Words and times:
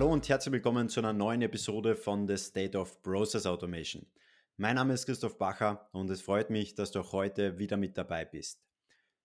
Hallo 0.00 0.14
und 0.14 0.30
herzlich 0.30 0.54
willkommen 0.54 0.88
zu 0.88 1.00
einer 1.00 1.12
neuen 1.12 1.42
Episode 1.42 1.94
von 1.94 2.26
The 2.26 2.38
State 2.38 2.78
of 2.78 3.02
Process 3.02 3.44
Automation. 3.44 4.06
Mein 4.56 4.76
Name 4.76 4.94
ist 4.94 5.04
Christoph 5.04 5.36
Bacher 5.36 5.90
und 5.92 6.08
es 6.08 6.22
freut 6.22 6.48
mich, 6.48 6.74
dass 6.74 6.90
du 6.90 7.00
auch 7.00 7.12
heute 7.12 7.58
wieder 7.58 7.76
mit 7.76 7.98
dabei 7.98 8.24
bist. 8.24 8.64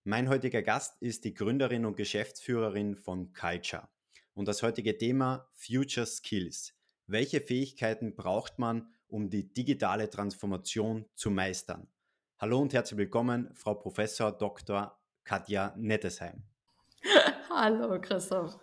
Mein 0.04 0.28
heutiger 0.28 0.60
Gast 0.60 1.00
ist 1.00 1.24
die 1.24 1.32
Gründerin 1.32 1.86
und 1.86 1.96
Geschäftsführerin 1.96 2.94
von 2.94 3.32
Culture. 3.32 3.88
Und 4.34 4.48
das 4.48 4.62
heutige 4.62 4.98
Thema 4.98 5.48
Future 5.54 6.04
Skills. 6.04 6.74
Welche 7.06 7.40
Fähigkeiten 7.40 8.14
braucht 8.14 8.58
man, 8.58 8.86
um 9.08 9.30
die 9.30 9.50
digitale 9.50 10.10
Transformation 10.10 11.06
zu 11.14 11.30
meistern? 11.30 11.88
Hallo 12.38 12.60
und 12.60 12.74
herzlich 12.74 12.98
willkommen, 12.98 13.48
Frau 13.54 13.72
Professor 13.72 14.30
Dr. 14.30 14.94
Katja 15.24 15.72
Nettesheim. 15.78 16.42
Hallo 17.48 17.98
Christoph. 17.98 18.58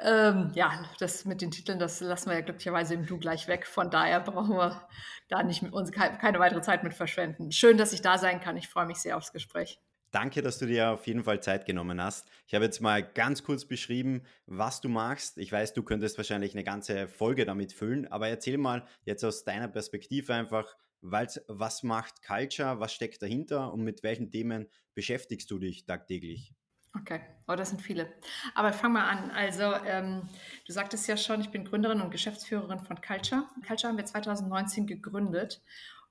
Ähm, 0.00 0.50
ja, 0.54 0.84
das 0.98 1.24
mit 1.24 1.40
den 1.40 1.50
Titeln, 1.50 1.78
das 1.78 2.00
lassen 2.00 2.30
wir 2.30 2.36
ja 2.36 2.42
glücklicherweise 2.42 2.94
im 2.94 3.06
Du 3.06 3.18
gleich 3.18 3.48
weg. 3.48 3.66
Von 3.66 3.90
daher 3.90 4.20
brauchen 4.20 4.56
wir 4.56 4.88
da 5.28 5.42
nicht 5.42 5.62
mit 5.62 5.72
uns 5.72 5.92
keine, 5.92 6.38
weitere 6.38 6.62
Zeit 6.62 6.84
mit 6.84 6.94
verschwenden. 6.94 7.52
Schön, 7.52 7.76
dass 7.76 7.92
ich 7.92 8.02
da 8.02 8.18
sein 8.18 8.40
kann. 8.40 8.56
Ich 8.56 8.68
freue 8.68 8.86
mich 8.86 8.98
sehr 8.98 9.16
aufs 9.16 9.32
Gespräch. 9.32 9.80
Danke, 10.10 10.42
dass 10.42 10.58
du 10.58 10.66
dir 10.66 10.90
auf 10.90 11.06
jeden 11.06 11.24
Fall 11.24 11.42
Zeit 11.42 11.64
genommen 11.64 12.00
hast. 12.00 12.28
Ich 12.46 12.54
habe 12.54 12.66
jetzt 12.66 12.80
mal 12.82 13.02
ganz 13.02 13.42
kurz 13.44 13.64
beschrieben, 13.64 14.24
was 14.44 14.82
du 14.82 14.90
machst. 14.90 15.38
Ich 15.38 15.50
weiß, 15.50 15.72
du 15.72 15.82
könntest 15.82 16.18
wahrscheinlich 16.18 16.52
eine 16.52 16.64
ganze 16.64 17.08
Folge 17.08 17.46
damit 17.46 17.72
füllen, 17.72 18.06
aber 18.12 18.28
erzähl 18.28 18.58
mal 18.58 18.86
jetzt 19.06 19.24
aus 19.24 19.44
deiner 19.44 19.68
Perspektive 19.68 20.34
einfach, 20.34 20.76
was 21.00 21.82
macht 21.82 22.22
Culture, 22.22 22.78
was 22.78 22.92
steckt 22.92 23.22
dahinter 23.22 23.72
und 23.72 23.82
mit 23.82 24.02
welchen 24.02 24.30
Themen 24.30 24.68
beschäftigst 24.94 25.50
du 25.50 25.58
dich 25.58 25.86
tagtäglich? 25.86 26.52
Okay, 26.94 27.20
oh, 27.48 27.54
das 27.54 27.70
sind 27.70 27.80
viele. 27.80 28.12
Aber 28.54 28.72
fang 28.72 28.92
mal 28.92 29.08
an. 29.08 29.30
Also, 29.30 29.72
ähm, 29.86 30.28
du 30.66 30.72
sagtest 30.72 31.08
ja 31.08 31.16
schon, 31.16 31.40
ich 31.40 31.50
bin 31.50 31.64
Gründerin 31.64 32.02
und 32.02 32.10
Geschäftsführerin 32.10 32.80
von 32.80 33.00
Culture. 33.00 33.46
Culture 33.66 33.90
haben 33.90 33.96
wir 33.96 34.04
2019 34.04 34.86
gegründet. 34.86 35.62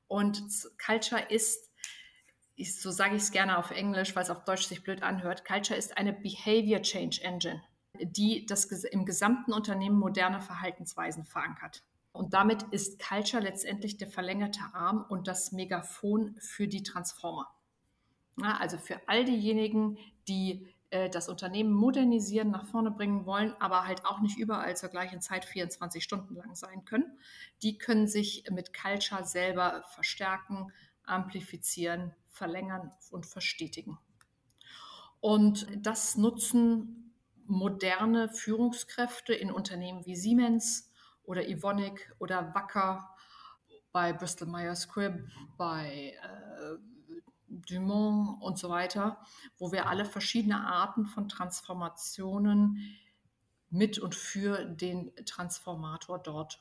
Und 0.08 0.44
Culture 0.84 1.22
ist, 1.30 1.72
ist 2.56 2.82
so 2.82 2.92
sage 2.92 3.16
ich 3.16 3.22
es 3.22 3.32
gerne 3.32 3.58
auf 3.58 3.72
Englisch, 3.72 4.16
weil 4.16 4.24
es 4.24 4.30
auf 4.30 4.44
Deutsch 4.44 4.66
sich 4.66 4.84
blöd 4.84 5.04
anhört, 5.04 5.46
Culture 5.46 5.78
ist 5.78 5.98
eine 5.98 6.14
Behavior 6.14 6.82
Change 6.82 7.24
Engine, 7.24 7.62
die 8.00 8.46
das 8.46 8.66
im 8.66 9.06
gesamten 9.06 9.54
Unternehmen 9.54 9.98
moderne 9.98 10.42
Verhaltensweisen 10.42 11.26
verankert. 11.26 11.84
Und 12.12 12.34
damit 12.34 12.64
ist 12.72 13.02
Culture 13.02 13.42
letztendlich 13.42 13.98
der 13.98 14.10
verlängerte 14.10 14.62
Arm 14.74 15.06
und 15.08 15.28
das 15.28 15.52
Megafon 15.54 16.36
für 16.40 16.68
die 16.68 16.84
Transformer. 16.84 17.48
Also 18.42 18.78
für 18.78 19.00
all 19.08 19.24
diejenigen, 19.24 19.98
die 20.28 20.68
äh, 20.92 21.10
das 21.10 21.30
Unternehmen 21.30 21.74
modernisieren, 21.74 22.52
nach 22.52 22.66
vorne 22.66 22.92
bringen 22.92 23.26
wollen, 23.26 23.56
aber 23.60 23.88
halt 23.88 24.06
auch 24.06 24.20
nicht 24.20 24.38
überall 24.38 24.76
zur 24.78 24.90
gleichen 24.90 25.22
Zeit 25.22 25.46
24 25.46 26.04
Stunden 26.04 26.36
lang 26.36 26.56
sein 26.56 26.86
können, 26.86 27.18
die 27.64 27.78
können 27.78 28.08
sich 28.08 28.44
mit 28.52 28.74
Culture 28.74 29.24
selber 29.26 29.84
verstärken, 29.90 30.72
amplifizieren, 31.04 32.14
verlängern 32.30 32.92
und 33.10 33.26
verstetigen. 33.26 33.98
Und 35.20 35.68
das 35.78 36.18
nutzen 36.18 37.14
moderne 37.46 38.30
Führungskräfte 38.30 39.34
in 39.34 39.52
Unternehmen 39.52 40.06
wie 40.06 40.16
Siemens 40.16 40.92
oder 41.24 41.48
Evonik 41.48 42.14
oder 42.20 42.54
Wacker, 42.54 43.10
bei 43.92 44.14
Bristol 44.14 44.48
Myers 44.48 44.84
Squibb, 44.84 45.28
bei 45.58 46.16
äh, 46.22 46.91
Dumont 47.68 48.42
und 48.42 48.58
so 48.58 48.70
weiter, 48.70 49.18
wo 49.58 49.72
wir 49.72 49.88
alle 49.88 50.06
verschiedene 50.06 50.66
Arten 50.66 51.06
von 51.06 51.30
Transformationen 51.30 52.98
mit 53.70 54.00
und 54.00 54.16
für 54.16 54.66
den 54.66 55.12
Transformator 55.26 56.20
dort 56.20 56.60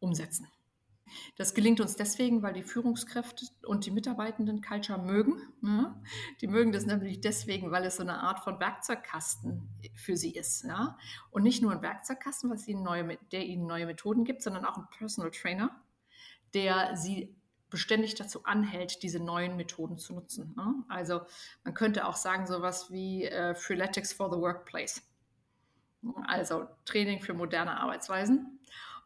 umsetzen. 0.00 0.48
Das 1.36 1.54
gelingt 1.54 1.80
uns 1.80 1.96
deswegen, 1.96 2.42
weil 2.42 2.52
die 2.52 2.62
Führungskräfte 2.62 3.46
und 3.66 3.86
die 3.86 3.90
Mitarbeitenden 3.90 4.62
Culture 4.62 4.98
mögen. 4.98 5.40
Ja? 5.62 6.00
Die 6.40 6.46
mögen 6.46 6.72
das 6.72 6.86
nämlich 6.86 7.20
deswegen, 7.20 7.70
weil 7.70 7.84
es 7.84 7.96
so 7.96 8.02
eine 8.02 8.20
Art 8.20 8.40
von 8.40 8.60
Werkzeugkasten 8.60 9.68
für 9.94 10.16
sie 10.16 10.34
ist. 10.34 10.64
Ja? 10.64 10.98
Und 11.30 11.42
nicht 11.42 11.62
nur 11.62 11.72
ein 11.72 11.82
Werkzeugkasten, 11.82 12.50
was 12.50 12.68
ihnen 12.68 12.82
neue, 12.82 13.18
der 13.32 13.46
ihnen 13.46 13.66
neue 13.66 13.86
Methoden 13.86 14.24
gibt, 14.24 14.42
sondern 14.42 14.64
auch 14.64 14.76
ein 14.76 14.88
Personal 14.90 15.30
Trainer, 15.30 15.70
der 16.54 16.96
sie 16.96 17.34
beständig 17.70 18.14
dazu 18.14 18.44
anhält, 18.44 19.02
diese 19.02 19.20
neuen 19.20 19.56
Methoden 19.56 19.98
zu 19.98 20.14
nutzen. 20.14 20.54
Ne? 20.56 20.74
Also 20.88 21.22
man 21.64 21.74
könnte 21.74 22.06
auch 22.06 22.16
sagen, 22.16 22.46
sowas 22.46 22.90
wie 22.90 23.24
äh, 23.24 23.54
Freeletics 23.54 24.12
for 24.12 24.32
the 24.32 24.40
Workplace. 24.40 25.02
Also 26.26 26.66
Training 26.84 27.20
für 27.20 27.34
moderne 27.34 27.78
Arbeitsweisen. 27.78 28.58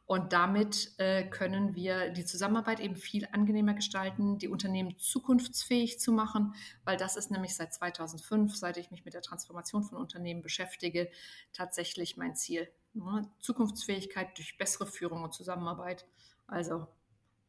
Und 0.04 0.32
damit 0.32 0.92
äh, 0.98 1.24
können 1.24 1.74
wir 1.74 2.10
die 2.10 2.24
Zusammenarbeit 2.24 2.80
eben 2.80 2.96
viel 2.96 3.26
angenehmer 3.32 3.72
gestalten, 3.72 4.36
die 4.36 4.48
Unternehmen 4.48 4.98
zukunftsfähig 4.98 6.00
zu 6.00 6.12
machen, 6.12 6.54
weil 6.84 6.96
das 6.96 7.16
ist 7.16 7.30
nämlich 7.30 7.54
seit 7.54 7.72
2005, 7.72 8.54
seit 8.54 8.76
ich 8.76 8.90
mich 8.90 9.04
mit 9.04 9.14
der 9.14 9.22
Transformation 9.22 9.84
von 9.84 9.96
Unternehmen 9.96 10.42
beschäftige, 10.42 11.08
tatsächlich 11.52 12.16
mein 12.16 12.36
Ziel. 12.36 12.68
Ne? 12.94 13.30
Zukunftsfähigkeit 13.38 14.36
durch 14.36 14.58
bessere 14.58 14.86
Führung 14.86 15.22
und 15.22 15.32
Zusammenarbeit. 15.32 16.04
Also 16.46 16.88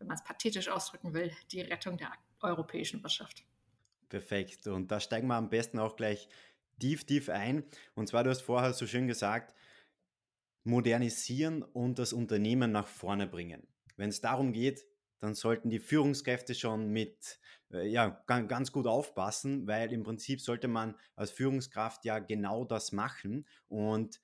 wenn 0.03 0.07
man 0.09 0.17
es 0.17 0.23
pathetisch 0.23 0.67
ausdrücken 0.67 1.13
will, 1.13 1.31
die 1.51 1.61
Rettung 1.61 1.97
der 1.97 2.11
europäischen 2.41 3.01
Wirtschaft. 3.01 3.45
Perfekt. 4.09 4.67
Und 4.67 4.91
da 4.91 4.99
steigen 4.99 5.27
wir 5.27 5.35
am 5.35 5.49
besten 5.49 5.79
auch 5.79 5.95
gleich 5.95 6.27
tief, 6.79 7.05
tief 7.05 7.29
ein. 7.29 7.63
Und 7.95 8.07
zwar, 8.07 8.23
du 8.25 8.29
hast 8.29 8.41
vorher 8.41 8.73
so 8.73 8.85
schön 8.85 9.07
gesagt, 9.07 9.55
modernisieren 10.65 11.63
und 11.63 11.99
das 11.99 12.11
Unternehmen 12.11 12.71
nach 12.71 12.87
vorne 12.87 13.27
bringen. 13.27 13.65
Wenn 13.95 14.09
es 14.09 14.19
darum 14.19 14.51
geht, 14.51 14.85
dann 15.19 15.35
sollten 15.35 15.69
die 15.69 15.79
Führungskräfte 15.79 16.53
schon 16.53 16.89
mit 16.89 17.39
äh, 17.71 17.87
ja, 17.87 18.09
ganz 18.27 18.73
gut 18.73 18.87
aufpassen, 18.87 19.67
weil 19.67 19.93
im 19.93 20.03
Prinzip 20.03 20.41
sollte 20.41 20.67
man 20.67 20.95
als 21.15 21.31
Führungskraft 21.31 22.03
ja 22.03 22.19
genau 22.19 22.65
das 22.65 22.91
machen. 22.91 23.47
Und 23.69 24.19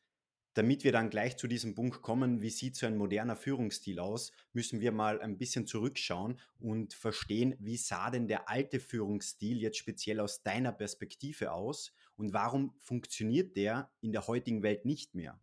damit 0.54 0.84
wir 0.84 0.92
dann 0.92 1.10
gleich 1.10 1.38
zu 1.38 1.48
diesem 1.48 1.76
Punkt 1.76 2.02
kommen, 2.02 2.42
wie 2.42 2.50
sieht 2.50 2.76
so 2.76 2.86
ein 2.86 2.98
moderner 2.98 3.36
Führungsstil 3.36 4.00
aus, 4.00 4.32
müssen 4.54 4.82
wir 4.82 4.92
mal 4.92 5.22
ein 5.22 5.38
bisschen 5.38 5.68
zurückschauen 5.68 6.40
und 6.60 6.94
verstehen, 6.94 7.56
wie 7.60 7.78
sah 7.78 8.10
denn 8.10 8.28
der 8.28 8.50
alte 8.50 8.80
Führungsstil 8.80 9.62
jetzt 9.62 9.78
speziell 9.78 10.20
aus 10.20 10.44
deiner 10.44 10.72
Perspektive 10.72 11.52
aus 11.52 11.94
und 12.16 12.34
warum 12.34 12.74
funktioniert 12.80 13.56
der 13.56 13.92
in 14.02 14.12
der 14.12 14.28
heutigen 14.28 14.64
Welt 14.64 14.86
nicht 14.86 15.16
mehr? 15.16 15.40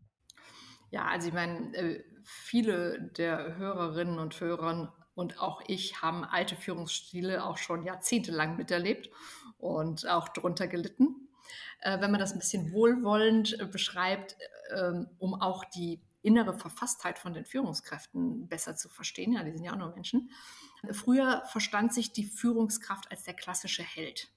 Ja, 0.90 1.06
also 1.06 1.28
ich 1.28 1.34
meine, 1.34 1.74
äh, 1.74 2.04
viele 2.22 3.10
der 3.16 3.56
Hörerinnen 3.56 4.18
und 4.18 4.38
Hörer 4.40 4.94
und 5.14 5.40
auch 5.40 5.62
ich 5.66 6.02
haben 6.02 6.24
alte 6.24 6.56
Führungsstile 6.56 7.44
auch 7.44 7.56
schon 7.56 7.84
jahrzehntelang 7.84 8.56
miterlebt 8.56 9.10
und 9.58 10.06
auch 10.06 10.28
darunter 10.28 10.68
gelitten. 10.68 11.25
Äh, 11.80 12.00
wenn 12.00 12.10
man 12.10 12.20
das 12.20 12.32
ein 12.32 12.38
bisschen 12.38 12.72
wohlwollend 12.72 13.60
äh, 13.60 13.66
beschreibt, 13.66 14.36
ähm, 14.74 15.08
um 15.18 15.34
auch 15.34 15.64
die 15.64 16.00
innere 16.22 16.58
Verfasstheit 16.58 17.18
von 17.18 17.34
den 17.34 17.44
Führungskräften 17.44 18.48
besser 18.48 18.76
zu 18.76 18.88
verstehen. 18.88 19.32
Ja, 19.32 19.44
die 19.44 19.52
sind 19.52 19.64
ja 19.64 19.72
auch 19.72 19.78
nur 19.78 19.94
Menschen. 19.94 20.30
Früher 20.90 21.44
verstand 21.46 21.94
sich 21.94 22.12
die 22.12 22.24
Führungskraft 22.24 23.10
als 23.10 23.22
der 23.22 23.34
klassische 23.34 23.84
Held. 23.84 24.28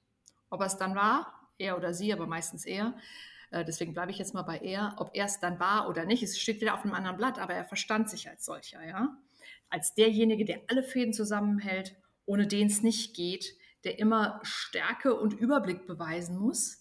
Ob 0.50 0.62
er 0.62 0.68
es 0.68 0.78
dann 0.78 0.96
war, 0.96 1.50
er 1.58 1.78
oder 1.78 1.94
sie, 1.94 2.14
aber 2.14 2.28
meistens 2.28 2.66
er. 2.66 2.96
Äh, 3.52 3.66
deswegen 3.66 3.94
bleibe 3.94 4.12
ich 4.12 4.20
jetzt 4.20 4.34
mal 4.34 4.44
bei 4.44 4.58
er. 4.60 4.96
Ob 4.98 5.12
er 5.16 5.26
es 5.26 5.40
dann 5.40 5.60
war 5.60 5.90
oder 5.90 6.06
nicht, 6.06 6.22
es 6.22 6.40
steht 6.40 6.62
wieder 6.62 6.76
auf 6.76 6.84
einem 6.84 6.94
anderen 6.94 7.18
Blatt, 7.18 7.40
aber 7.40 7.54
er 7.54 7.66
verstand 7.66 8.10
sich 8.10 8.30
als 8.30 8.46
solcher, 8.46 8.86
ja. 8.86 9.18
Als 9.70 9.94
derjenige, 9.94 10.46
der 10.46 10.62
alle 10.68 10.84
Fäden 10.84 11.14
zusammenhält, 11.14 11.96
ohne 12.26 12.48
den 12.48 12.68
es 12.68 12.82
nicht 12.82 13.16
geht, 13.16 13.56
der 13.84 14.00
immer 14.00 14.40
Stärke 14.44 15.16
und 15.16 15.34
Überblick 15.34 15.86
beweisen 15.86 16.38
muss, 16.38 16.79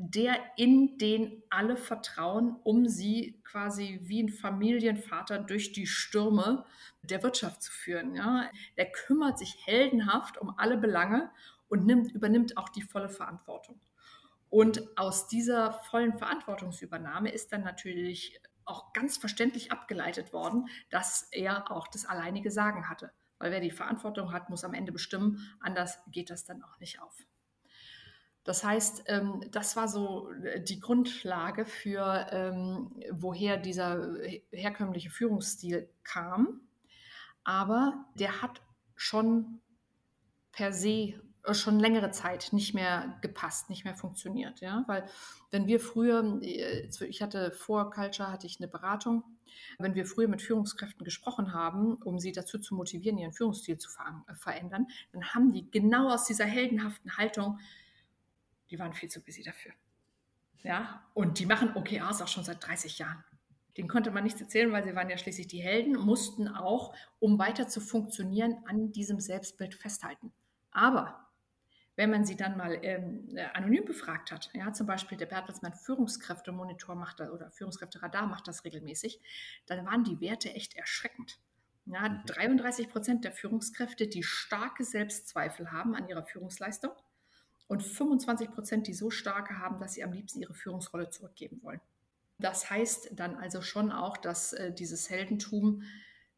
der 0.00 0.38
in 0.56 0.96
den 0.96 1.42
alle 1.50 1.76
vertrauen, 1.76 2.54
um 2.62 2.86
sie 2.86 3.40
quasi 3.42 3.98
wie 4.04 4.22
ein 4.22 4.28
Familienvater 4.28 5.40
durch 5.40 5.72
die 5.72 5.88
Stürme 5.88 6.64
der 7.02 7.24
Wirtschaft 7.24 7.62
zu 7.62 7.72
führen. 7.72 8.14
Ja? 8.14 8.48
Der 8.76 8.92
kümmert 8.92 9.40
sich 9.40 9.66
heldenhaft 9.66 10.38
um 10.38 10.56
alle 10.56 10.76
Belange 10.76 11.32
und 11.68 11.84
nimmt, 11.84 12.12
übernimmt 12.12 12.56
auch 12.56 12.68
die 12.68 12.82
volle 12.82 13.08
Verantwortung. 13.08 13.80
Und 14.50 14.96
aus 14.96 15.26
dieser 15.26 15.72
vollen 15.90 16.16
Verantwortungsübernahme 16.16 17.32
ist 17.32 17.52
dann 17.52 17.64
natürlich 17.64 18.40
auch 18.64 18.92
ganz 18.92 19.16
verständlich 19.16 19.72
abgeleitet 19.72 20.32
worden, 20.32 20.68
dass 20.90 21.26
er 21.32 21.72
auch 21.72 21.88
das 21.88 22.04
alleinige 22.04 22.52
Sagen 22.52 22.88
hatte. 22.88 23.10
Weil 23.38 23.50
wer 23.50 23.60
die 23.60 23.72
Verantwortung 23.72 24.32
hat, 24.32 24.48
muss 24.48 24.62
am 24.62 24.74
Ende 24.74 24.92
bestimmen. 24.92 25.56
Anders 25.58 25.98
geht 26.12 26.30
das 26.30 26.44
dann 26.44 26.62
auch 26.62 26.78
nicht 26.78 27.02
auf. 27.02 27.26
Das 28.48 28.64
heißt, 28.64 29.02
ähm, 29.08 29.42
das 29.50 29.76
war 29.76 29.88
so 29.88 30.30
äh, 30.42 30.62
die 30.62 30.80
Grundlage 30.80 31.66
für, 31.66 32.26
ähm, 32.30 32.98
woher 33.10 33.58
dieser 33.58 34.14
herkömmliche 34.50 35.10
Führungsstil 35.10 35.90
kam. 36.02 36.62
Aber 37.44 38.06
der 38.14 38.40
hat 38.40 38.62
schon 38.96 39.60
per 40.50 40.72
se 40.72 41.20
schon 41.52 41.78
längere 41.78 42.10
Zeit 42.10 42.48
nicht 42.52 42.72
mehr 42.72 43.18
gepasst, 43.20 43.68
nicht 43.68 43.84
mehr 43.84 43.94
funktioniert. 43.94 44.60
Ja? 44.60 44.82
Weil 44.86 45.04
wenn 45.50 45.66
wir 45.66 45.78
früher, 45.78 46.40
äh, 46.40 46.88
ich 47.06 47.20
hatte 47.20 47.50
vor 47.50 47.90
Culture, 47.90 48.32
hatte 48.32 48.46
ich 48.46 48.60
eine 48.60 48.68
Beratung, 48.68 49.24
wenn 49.78 49.94
wir 49.94 50.06
früher 50.06 50.28
mit 50.28 50.40
Führungskräften 50.40 51.04
gesprochen 51.04 51.52
haben, 51.52 51.96
um 51.96 52.18
sie 52.18 52.32
dazu 52.32 52.58
zu 52.58 52.74
motivieren, 52.74 53.18
ihren 53.18 53.32
Führungsstil 53.32 53.76
zu 53.76 53.90
ver 53.90 54.24
äh, 54.26 54.34
verändern, 54.34 54.86
dann 55.12 55.34
haben 55.34 55.52
die 55.52 55.70
genau 55.70 56.08
aus 56.08 56.24
dieser 56.24 56.46
heldenhaften 56.46 57.18
Haltung, 57.18 57.58
die 58.70 58.78
waren 58.78 58.92
viel 58.92 59.08
zu 59.08 59.20
busy 59.20 59.42
dafür. 59.42 59.72
Ja, 60.62 61.04
und 61.14 61.38
die 61.38 61.46
machen 61.46 61.76
OKRs 61.76 62.20
auch 62.22 62.28
schon 62.28 62.44
seit 62.44 62.66
30 62.66 62.98
Jahren. 62.98 63.24
Den 63.76 63.86
konnte 63.86 64.10
man 64.10 64.24
nichts 64.24 64.40
erzählen, 64.40 64.72
weil 64.72 64.84
sie 64.84 64.96
waren 64.96 65.08
ja 65.08 65.16
schließlich 65.16 65.46
die 65.46 65.62
Helden, 65.62 65.96
mussten 65.96 66.48
auch, 66.48 66.94
um 67.20 67.38
weiter 67.38 67.68
zu 67.68 67.80
funktionieren, 67.80 68.56
an 68.66 68.90
diesem 68.90 69.20
Selbstbild 69.20 69.74
festhalten. 69.74 70.32
Aber 70.72 71.28
wenn 71.94 72.10
man 72.10 72.24
sie 72.24 72.36
dann 72.36 72.56
mal 72.56 72.78
ähm, 72.82 73.28
äh, 73.36 73.44
anonym 73.54 73.84
befragt 73.84 74.32
hat, 74.32 74.50
ja, 74.52 74.72
zum 74.72 74.86
Beispiel 74.86 75.16
der 75.16 75.26
Bertelsmann 75.26 75.74
Führungskräftemonitor 75.74 76.94
macht 76.96 77.20
das 77.20 77.30
oder 77.30 77.50
Führungskräfteradar 77.50 78.26
macht 78.26 78.48
das 78.48 78.64
regelmäßig, 78.64 79.20
dann 79.66 79.86
waren 79.86 80.04
die 80.04 80.20
Werte 80.20 80.52
echt 80.54 80.76
erschreckend. 80.76 81.38
Ja, 81.86 82.22
33 82.26 82.86
mhm. 82.86 82.90
Prozent 82.90 83.24
der 83.24 83.32
Führungskräfte, 83.32 84.08
die 84.08 84.22
starke 84.22 84.84
Selbstzweifel 84.84 85.72
haben 85.72 85.94
an 85.94 86.08
ihrer 86.08 86.24
Führungsleistung 86.24 86.92
und 87.68 87.82
25 87.82 88.50
Prozent, 88.50 88.86
die 88.86 88.94
so 88.94 89.10
starke 89.10 89.58
haben, 89.58 89.78
dass 89.78 89.94
sie 89.94 90.02
am 90.02 90.12
liebsten 90.12 90.40
ihre 90.40 90.54
Führungsrolle 90.54 91.10
zurückgeben 91.10 91.62
wollen. 91.62 91.80
Das 92.38 92.70
heißt 92.70 93.10
dann 93.12 93.36
also 93.36 93.62
schon 93.62 93.92
auch, 93.92 94.16
dass 94.16 94.52
äh, 94.52 94.72
dieses 94.72 95.10
Heldentum 95.10 95.82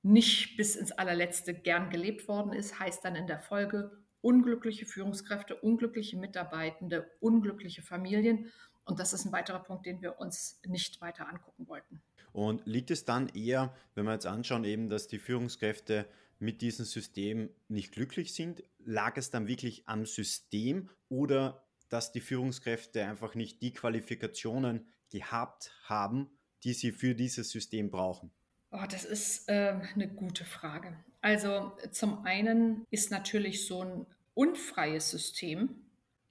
nicht 0.03 0.56
bis 0.56 0.77
ins 0.77 0.93
allerletzte 0.93 1.55
gern 1.55 1.91
gelebt 1.91 2.27
worden 2.27 2.53
ist, 2.53 2.79
heißt 2.79 3.05
dann 3.05 3.17
in 3.17 3.27
der 3.27 3.38
Folge 3.38 3.91
unglückliche 4.23 4.87
Führungskräfte, 4.87 5.56
unglückliche 5.56 6.17
Mitarbeitende, 6.17 7.11
unglückliche 7.21 7.83
Familien. 7.83 8.50
Und 8.85 8.99
das 8.99 9.12
ist 9.12 9.25
ein 9.25 9.33
weiterer 9.33 9.61
Punkt, 9.61 9.87
den 9.87 10.03
wir 10.03 10.19
uns 10.19 10.61
nicht 10.67 11.00
weiter 11.00 11.29
angucken 11.29 11.69
wollten. 11.69 12.03
Und 12.33 12.65
liegt 12.67 12.91
es 12.91 13.05
dann 13.05 13.29
eher, 13.29 13.75
wenn 13.94 14.05
wir 14.05 14.12
jetzt 14.12 14.26
anschauen, 14.26 14.65
eben, 14.65 14.88
dass 14.88 15.06
die 15.06 15.19
Führungskräfte 15.19 16.06
mit 16.41 16.63
diesem 16.63 16.85
System 16.85 17.51
nicht 17.69 17.93
glücklich 17.93 18.35
sind, 18.35 18.65
lag 18.79 19.17
es 19.17 19.31
dann 19.31 19.47
wirklich 19.47 19.87
am 19.87 20.07
System 20.07 20.89
oder 21.09 21.65
dass 21.89 22.13
die 22.13 22.21
Führungskräfte 22.21 23.05
einfach 23.05 23.35
nicht 23.35 23.63
die 23.63 23.73
Qualifikationen 23.73 24.87
gehabt 25.11 25.73
haben, 25.85 26.31
die 26.65 26.73
sie 26.73 26.93
für 26.93 27.15
dieses 27.15 27.51
System 27.51 27.91
brauchen? 27.91 28.31
Oh, 28.71 28.85
das 28.89 29.05
ist 29.05 29.49
äh, 29.49 29.81
eine 29.95 30.09
gute 30.09 30.45
Frage. 30.45 30.97
Also 31.21 31.73
zum 31.91 32.25
einen 32.25 32.87
ist 32.91 33.11
natürlich 33.11 33.67
so 33.67 33.83
ein 33.83 34.07
unfreies 34.35 35.11
System, 35.11 35.85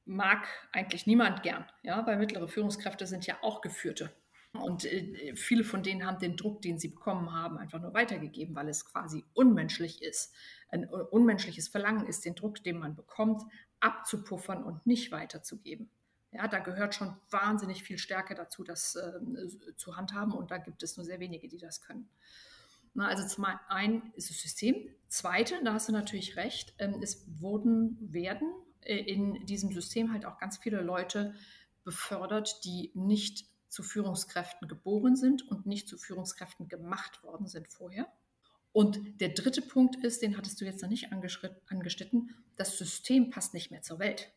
mag 0.06 0.48
eigentlich 0.72 1.06
niemand 1.06 1.44
gern, 1.44 1.66
ja, 1.84 2.06
weil 2.08 2.18
mittlere 2.18 2.48
Führungskräfte 2.48 3.06
sind 3.06 3.28
ja 3.28 3.38
auch 3.42 3.62
Geführte. 3.62 4.12
Und 4.54 4.86
äh, 4.86 5.36
viele 5.36 5.63
von 5.63 5.84
denen 5.84 6.06
haben 6.06 6.19
den 6.19 6.36
Druck, 6.36 6.62
den 6.62 6.80
sie 6.80 6.88
bekommen 6.88 7.31
haben, 7.34 7.57
einfach 7.57 7.80
nur 7.80 7.94
weitergegeben, 7.94 8.56
weil 8.56 8.69
es 8.69 8.86
quasi 8.86 9.24
unmenschlich 9.34 10.01
ist. 10.01 10.34
Ein 10.69 10.90
unmenschliches 10.90 11.68
Verlangen 11.68 12.07
ist, 12.07 12.25
den 12.25 12.36
Druck, 12.36 12.63
den 12.63 12.80
man 12.80 12.96
bekommt, 12.96 13.44
abzupuffern 13.80 14.63
und 14.63 14.86
nicht 14.86 15.12
weiterzugeben. 15.12 15.90
Ja, 16.31 16.48
da 16.48 16.60
gehört 16.60 16.94
schon 16.94 17.16
wahnsinnig 17.31 17.84
viel 17.84 17.98
Stärke 17.98 18.36
dazu, 18.36 18.63
das 18.63 18.96
äh, 18.96 19.75
zu 19.75 19.98
handhaben 19.98 20.34
und 20.34 20.52
da 20.52 20.57
gibt 20.57 20.84
es 20.84 20.95
nur 20.95 21.06
sehr 21.06 21.19
wenige, 21.19 21.48
die 21.48 21.57
das 21.57 21.81
können. 21.81 22.07
Na, 22.94 23.07
also 23.07 23.28
zum 23.28 23.45
einen 23.68 24.12
ist 24.16 24.30
das 24.30 24.40
System. 24.40 24.75
Zweite, 25.07 25.56
da 25.63 25.74
hast 25.74 25.90
du 25.90 25.92
natürlich 25.92 26.36
recht, 26.36 26.74
ähm, 26.78 27.00
es 27.02 27.25
wurden, 27.40 27.98
werden 28.00 28.52
äh, 28.81 28.98
in 28.98 29.45
diesem 29.45 29.72
System 29.72 30.12
halt 30.12 30.25
auch 30.25 30.38
ganz 30.38 30.57
viele 30.57 30.81
Leute 30.81 31.34
befördert, 31.84 32.63
die 32.63 32.92
nicht 32.94 33.48
zu 33.69 33.83
Führungskräften 33.83 34.68
geboren 34.68 35.16
sind 35.16 35.48
und 35.48 35.66
nicht 35.66 35.88
zu 35.88 35.98
Führungskräften 35.98 36.68
gemacht 36.68 37.24
worden 37.24 37.48
sind 37.48 37.68
vorher. 37.68 38.07
Und 38.71 39.19
der 39.19 39.30
dritte 39.30 39.62
Punkt 39.62 39.95
ist, 40.04 40.21
den 40.21 40.38
hattest 40.38 40.62
du 40.62 40.66
jetzt 40.66 40.81
noch 40.81 40.89
nicht 40.89 41.12
angeschnitten, 41.12 42.36
das 42.56 42.77
System 42.77 43.30
passt 43.30 43.54
nicht 43.54 43.71
mehr 43.71 43.81
zur 43.81 44.00
Welt. 44.00 44.31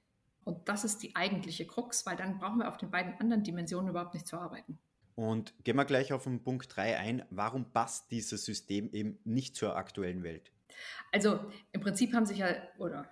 Und 0.44 0.68
das 0.68 0.84
ist 0.84 1.02
die 1.02 1.14
eigentliche 1.14 1.66
Krux, 1.66 2.04
weil 2.06 2.16
dann 2.16 2.38
brauchen 2.38 2.58
wir 2.58 2.68
auf 2.68 2.76
den 2.76 2.90
beiden 2.90 3.14
anderen 3.20 3.44
Dimensionen 3.44 3.90
überhaupt 3.90 4.14
nicht 4.14 4.26
zu 4.26 4.36
arbeiten. 4.36 4.78
Und 5.14 5.52
gehen 5.62 5.76
wir 5.76 5.84
gleich 5.84 6.12
auf 6.12 6.24
den 6.24 6.42
Punkt 6.42 6.74
3 6.74 6.96
ein. 6.98 7.24
Warum 7.30 7.70
passt 7.70 8.10
dieses 8.10 8.44
System 8.44 8.90
eben 8.92 9.18
nicht 9.24 9.54
zur 9.54 9.76
aktuellen 9.76 10.22
Welt? 10.22 10.50
Also 11.12 11.38
im 11.72 11.80
Prinzip 11.80 12.14
haben 12.14 12.26
sich 12.26 12.38
ja, 12.38 12.48
oder 12.78 13.08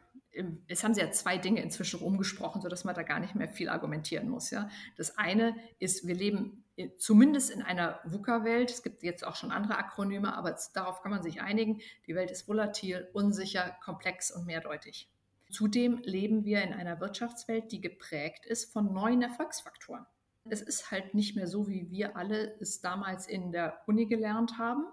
es 0.68 0.84
haben 0.84 0.94
sich 0.94 1.02
ja 1.02 1.10
zwei 1.10 1.38
Dinge 1.38 1.62
inzwischen 1.62 2.00
rumgesprochen, 2.00 2.62
sodass 2.62 2.84
man 2.84 2.94
da 2.94 3.02
gar 3.02 3.20
nicht 3.20 3.34
mehr 3.34 3.48
viel 3.48 3.68
argumentieren 3.68 4.28
muss. 4.28 4.50
Ja? 4.50 4.68
Das 4.96 5.18
eine 5.18 5.56
ist, 5.78 6.06
wir 6.06 6.14
leben 6.14 6.64
zumindest 6.96 7.50
in 7.50 7.62
einer 7.62 8.00
VUCA-Welt. 8.04 8.70
Es 8.70 8.82
gibt 8.82 9.02
jetzt 9.02 9.26
auch 9.26 9.36
schon 9.36 9.50
andere 9.50 9.76
Akronyme, 9.76 10.34
aber 10.36 10.56
darauf 10.72 11.02
kann 11.02 11.10
man 11.10 11.22
sich 11.22 11.42
einigen. 11.42 11.80
Die 12.06 12.14
Welt 12.14 12.30
ist 12.30 12.48
volatil, 12.48 13.08
unsicher, 13.12 13.76
komplex 13.84 14.30
und 14.30 14.46
mehrdeutig. 14.46 15.08
Zudem 15.50 15.98
leben 16.04 16.44
wir 16.44 16.62
in 16.62 16.72
einer 16.72 17.00
Wirtschaftswelt, 17.00 17.72
die 17.72 17.80
geprägt 17.80 18.46
ist 18.46 18.72
von 18.72 18.92
neuen 18.92 19.20
Erfolgsfaktoren. 19.22 20.06
Es 20.48 20.62
ist 20.62 20.90
halt 20.90 21.12
nicht 21.14 21.36
mehr 21.36 21.48
so, 21.48 21.68
wie 21.68 21.90
wir 21.90 22.16
alle 22.16 22.56
es 22.60 22.80
damals 22.80 23.26
in 23.26 23.52
der 23.52 23.82
Uni 23.86 24.06
gelernt 24.06 24.58
haben 24.58 24.84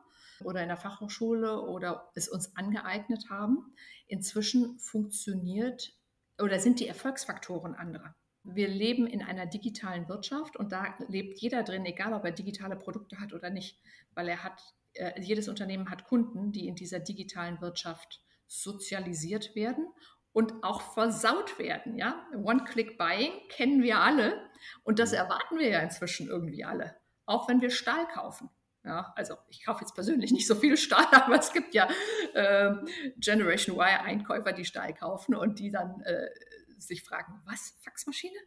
oder 0.43 0.61
in 0.61 0.67
der 0.67 0.77
Fachhochschule 0.77 1.61
oder 1.61 2.11
es 2.15 2.27
uns 2.29 2.55
angeeignet 2.55 3.29
haben. 3.29 3.73
Inzwischen 4.07 4.79
funktioniert 4.79 5.93
oder 6.39 6.59
sind 6.59 6.79
die 6.79 6.87
Erfolgsfaktoren 6.87 7.75
andere. 7.75 8.15
Wir 8.43 8.67
leben 8.67 9.07
in 9.07 9.21
einer 9.21 9.45
digitalen 9.45 10.07
Wirtschaft 10.07 10.55
und 10.55 10.71
da 10.71 10.95
lebt 11.09 11.39
jeder 11.39 11.63
drin, 11.63 11.85
egal 11.85 12.13
ob 12.13 12.23
er 12.23 12.31
digitale 12.31 12.77
Produkte 12.77 13.19
hat 13.19 13.33
oder 13.33 13.49
nicht, 13.49 13.79
weil 14.13 14.29
er 14.29 14.43
hat, 14.43 14.61
äh, 14.93 15.19
jedes 15.21 15.49
Unternehmen 15.49 15.89
hat 15.89 16.05
Kunden, 16.05 16.53
die 16.53 16.67
in 16.67 16.75
dieser 16.75 16.99
digitalen 16.99 17.59
Wirtschaft 17.59 18.21
sozialisiert 18.47 19.53
werden 19.55 19.87
und 20.31 20.63
auch 20.63 20.81
versaut 20.93 21.59
werden. 21.59 21.97
Ja? 21.97 22.25
One-Click-Buying 22.35 23.33
kennen 23.49 23.83
wir 23.83 23.99
alle 23.99 24.49
und 24.83 24.99
das 24.99 25.11
mhm. 25.11 25.17
erwarten 25.17 25.57
wir 25.57 25.69
ja 25.69 25.79
inzwischen 25.79 26.29
irgendwie 26.29 26.63
alle, 26.63 26.95
auch 27.25 27.49
wenn 27.49 27.59
wir 27.59 27.69
Stahl 27.69 28.07
kaufen. 28.07 28.49
Ja, 28.87 29.11
also 29.17 29.35
ich 29.49 29.65
kaufe 29.65 29.81
jetzt 29.81 29.95
persönlich 29.95 30.31
nicht 30.31 30.47
so 30.47 30.55
viel 30.55 30.77
Stahl, 30.77 31.05
aber 31.11 31.37
es 31.37 31.51
gibt 31.51 31.73
ja 31.73 31.89
äh, 32.33 32.73
Generation 33.17 33.75
Y-Einkäufer, 33.75 34.53
die 34.53 34.63
Stahl 34.63 34.93
kaufen 34.93 35.35
und 35.35 35.59
die 35.59 35.71
dann 35.71 35.99
äh, 36.01 36.29
sich 36.77 37.03
fragen, 37.03 37.41
was, 37.45 37.75
Faxmaschine? 37.83 38.37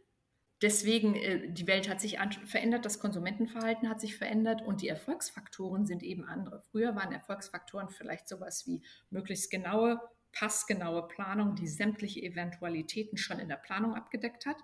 Deswegen, 0.63 1.13
äh, 1.13 1.51
die 1.51 1.67
Welt 1.67 1.87
hat 1.87 2.01
sich 2.01 2.17
verändert, 2.45 2.85
das 2.85 2.97
Konsumentenverhalten 2.97 3.87
hat 3.87 4.01
sich 4.01 4.17
verändert 4.17 4.63
und 4.63 4.81
die 4.81 4.87
Erfolgsfaktoren 4.87 5.85
sind 5.85 6.01
eben 6.01 6.25
andere. 6.25 6.59
Früher 6.71 6.95
waren 6.95 7.11
Erfolgsfaktoren 7.11 7.89
vielleicht 7.89 8.27
sowas 8.27 8.65
wie 8.65 8.83
möglichst 9.11 9.51
genaue 9.51 10.01
passgenaue 10.31 11.07
Planung, 11.07 11.55
die 11.55 11.67
sämtliche 11.67 12.21
Eventualitäten 12.21 13.17
schon 13.17 13.39
in 13.39 13.49
der 13.49 13.57
Planung 13.57 13.95
abgedeckt 13.95 14.45
hat. 14.45 14.57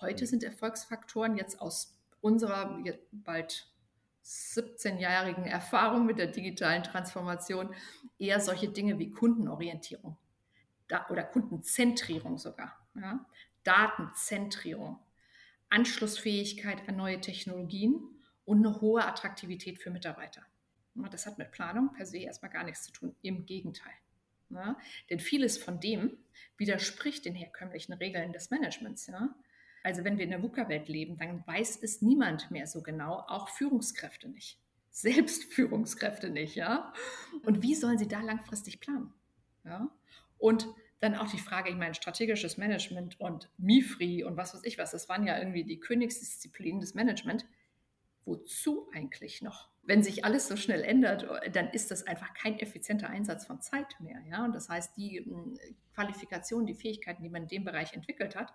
Heute 0.00 0.24
mhm. 0.24 0.28
sind 0.28 0.44
Erfolgsfaktoren 0.44 1.36
jetzt 1.36 1.60
aus 1.60 1.98
unserer 2.20 2.82
bald 3.12 3.66
17-jährigen 4.26 5.44
Erfahrung 5.44 6.04
mit 6.04 6.18
der 6.18 6.26
digitalen 6.26 6.82
Transformation 6.82 7.74
eher 8.18 8.40
solche 8.40 8.68
Dinge 8.68 8.98
wie 8.98 9.10
Kundenorientierung 9.10 10.16
oder 11.08 11.22
Kundenzentrierung 11.22 12.38
sogar, 12.38 12.76
ja? 12.94 13.24
Datenzentrierung, 13.62 14.98
Anschlussfähigkeit 15.68 16.88
an 16.88 16.96
neue 16.96 17.20
Technologien 17.20 18.00
und 18.44 18.64
eine 18.64 18.80
hohe 18.80 19.04
Attraktivität 19.04 19.78
für 19.78 19.90
Mitarbeiter. 19.90 20.42
Das 21.10 21.26
hat 21.26 21.38
mit 21.38 21.50
Planung 21.50 21.92
per 21.92 22.06
se 22.06 22.18
erstmal 22.18 22.50
gar 22.50 22.64
nichts 22.64 22.84
zu 22.84 22.92
tun. 22.92 23.14
Im 23.22 23.44
Gegenteil. 23.44 23.92
Ja? 24.50 24.78
Denn 25.10 25.20
vieles 25.20 25.58
von 25.58 25.80
dem 25.80 26.16
widerspricht 26.56 27.24
den 27.24 27.34
herkömmlichen 27.34 27.92
Regeln 27.94 28.32
des 28.32 28.50
Managements. 28.50 29.06
Ja? 29.08 29.34
Also 29.86 30.02
wenn 30.02 30.18
wir 30.18 30.24
in 30.24 30.32
der 30.32 30.42
VUCA-Welt 30.42 30.88
leben, 30.88 31.16
dann 31.16 31.46
weiß 31.46 31.80
es 31.80 32.02
niemand 32.02 32.50
mehr 32.50 32.66
so 32.66 32.82
genau, 32.82 33.20
auch 33.28 33.48
Führungskräfte 33.48 34.28
nicht. 34.28 34.58
Selbst 34.90 35.44
Führungskräfte 35.52 36.28
nicht, 36.28 36.56
ja. 36.56 36.92
Und 37.44 37.62
wie 37.62 37.76
sollen 37.76 37.96
sie 37.96 38.08
da 38.08 38.20
langfristig 38.20 38.80
planen? 38.80 39.12
Ja? 39.64 39.88
Und 40.38 40.66
dann 40.98 41.14
auch 41.14 41.30
die 41.30 41.38
Frage, 41.38 41.70
ich 41.70 41.76
meine, 41.76 41.94
strategisches 41.94 42.56
Management 42.56 43.20
und 43.20 43.48
MIFRI 43.58 44.24
und 44.24 44.36
was 44.36 44.54
weiß 44.54 44.64
ich 44.64 44.76
was, 44.76 44.90
das 44.90 45.08
waren 45.08 45.24
ja 45.24 45.38
irgendwie 45.38 45.62
die 45.62 45.78
Königsdisziplinen 45.78 46.80
des 46.80 46.94
Management. 46.94 47.46
Wozu 48.24 48.88
eigentlich 48.92 49.40
noch? 49.40 49.68
wenn 49.86 50.02
sich 50.02 50.24
alles 50.24 50.48
so 50.48 50.56
schnell 50.56 50.82
ändert, 50.82 51.28
dann 51.52 51.68
ist 51.68 51.92
das 51.92 52.08
einfach 52.08 52.34
kein 52.34 52.58
effizienter 52.58 53.08
Einsatz 53.08 53.46
von 53.46 53.60
Zeit 53.60 53.94
mehr. 54.00 54.20
Ja? 54.28 54.44
Und 54.44 54.52
das 54.52 54.68
heißt, 54.68 54.96
die 54.96 55.20
hm, 55.24 55.56
Qualifikationen, 55.94 56.66
die 56.66 56.74
Fähigkeiten, 56.74 57.22
die 57.22 57.28
man 57.28 57.42
in 57.42 57.48
dem 57.48 57.64
Bereich 57.64 57.92
entwickelt 57.92 58.34
hat, 58.34 58.52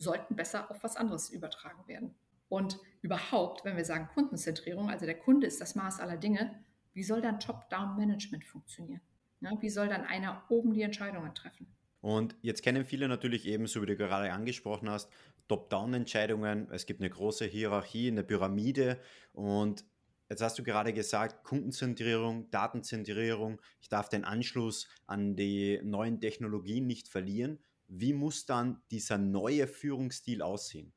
sollten 0.00 0.34
besser 0.34 0.70
auf 0.70 0.82
was 0.82 0.96
anderes 0.96 1.30
übertragen 1.30 1.86
werden. 1.86 2.14
Und 2.48 2.78
überhaupt, 3.02 3.64
wenn 3.64 3.76
wir 3.76 3.84
sagen 3.84 4.08
Kundenzentrierung, 4.12 4.90
also 4.90 5.06
der 5.06 5.18
Kunde 5.18 5.46
ist 5.46 5.60
das 5.60 5.76
Maß 5.76 6.00
aller 6.00 6.16
Dinge, 6.16 6.64
wie 6.94 7.04
soll 7.04 7.20
dann 7.20 7.38
Top-Down-Management 7.38 8.44
funktionieren? 8.44 9.00
Ja, 9.40 9.52
wie 9.60 9.70
soll 9.70 9.88
dann 9.88 10.04
einer 10.04 10.42
oben 10.48 10.72
die 10.72 10.82
Entscheidungen 10.82 11.34
treffen? 11.34 11.68
Und 12.00 12.34
jetzt 12.40 12.62
kennen 12.62 12.84
viele 12.84 13.08
natürlich 13.08 13.46
eben, 13.46 13.66
so 13.66 13.82
wie 13.82 13.86
du 13.86 13.96
gerade 13.96 14.32
angesprochen 14.32 14.90
hast, 14.90 15.10
Top-Down-Entscheidungen. 15.48 16.68
Es 16.72 16.86
gibt 16.86 17.00
eine 17.00 17.10
große 17.10 17.44
Hierarchie, 17.44 18.08
eine 18.08 18.24
Pyramide 18.24 18.98
und 19.32 19.84
Jetzt 20.30 20.42
hast 20.42 20.56
du 20.60 20.62
gerade 20.62 20.92
gesagt, 20.92 21.42
Kundenzentrierung, 21.42 22.48
Datenzentrierung. 22.52 23.60
Ich 23.80 23.88
darf 23.88 24.08
den 24.08 24.24
Anschluss 24.24 24.88
an 25.08 25.34
die 25.34 25.80
neuen 25.82 26.20
Technologien 26.20 26.86
nicht 26.86 27.08
verlieren. 27.08 27.58
Wie 27.92 28.12
muss 28.12 28.46
dann 28.46 28.80
dieser 28.90 29.18
neue 29.18 29.66
Führungsstil 29.66 30.42
aussehen? 30.42 30.92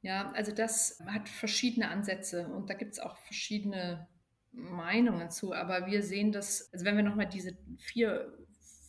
Ja, 0.00 0.30
also 0.32 0.52
das 0.52 1.02
hat 1.06 1.28
verschiedene 1.28 1.88
Ansätze 1.88 2.46
und 2.46 2.70
da 2.70 2.74
gibt 2.74 2.92
es 2.92 3.00
auch 3.00 3.16
verschiedene 3.16 4.08
Meinungen 4.52 5.30
zu. 5.30 5.52
Aber 5.52 5.86
wir 5.86 6.04
sehen 6.04 6.30
das, 6.30 6.72
also 6.72 6.84
wenn 6.84 6.96
wir 6.96 7.02
nochmal 7.02 7.28
diese 7.28 7.58
vier 7.78 8.32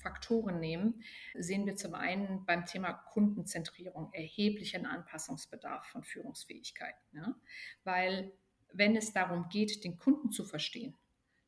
Faktoren 0.04 0.60
nehmen, 0.60 1.02
sehen 1.34 1.66
wir 1.66 1.76
zum 1.76 1.96
einen 1.96 2.46
beim 2.46 2.66
Thema 2.66 2.94
Kundenzentrierung 2.94 4.14
erheblichen 4.14 4.86
Anpassungsbedarf 4.86 5.88
von 5.88 6.04
Führungsfähigkeit. 6.04 6.96
Ja? 7.12 7.36
Weil 7.84 8.32
wenn 8.72 8.96
es 8.96 9.12
darum 9.14 9.50
geht, 9.50 9.84
den 9.84 9.98
Kunden 9.98 10.32
zu 10.32 10.46
verstehen, 10.46 10.96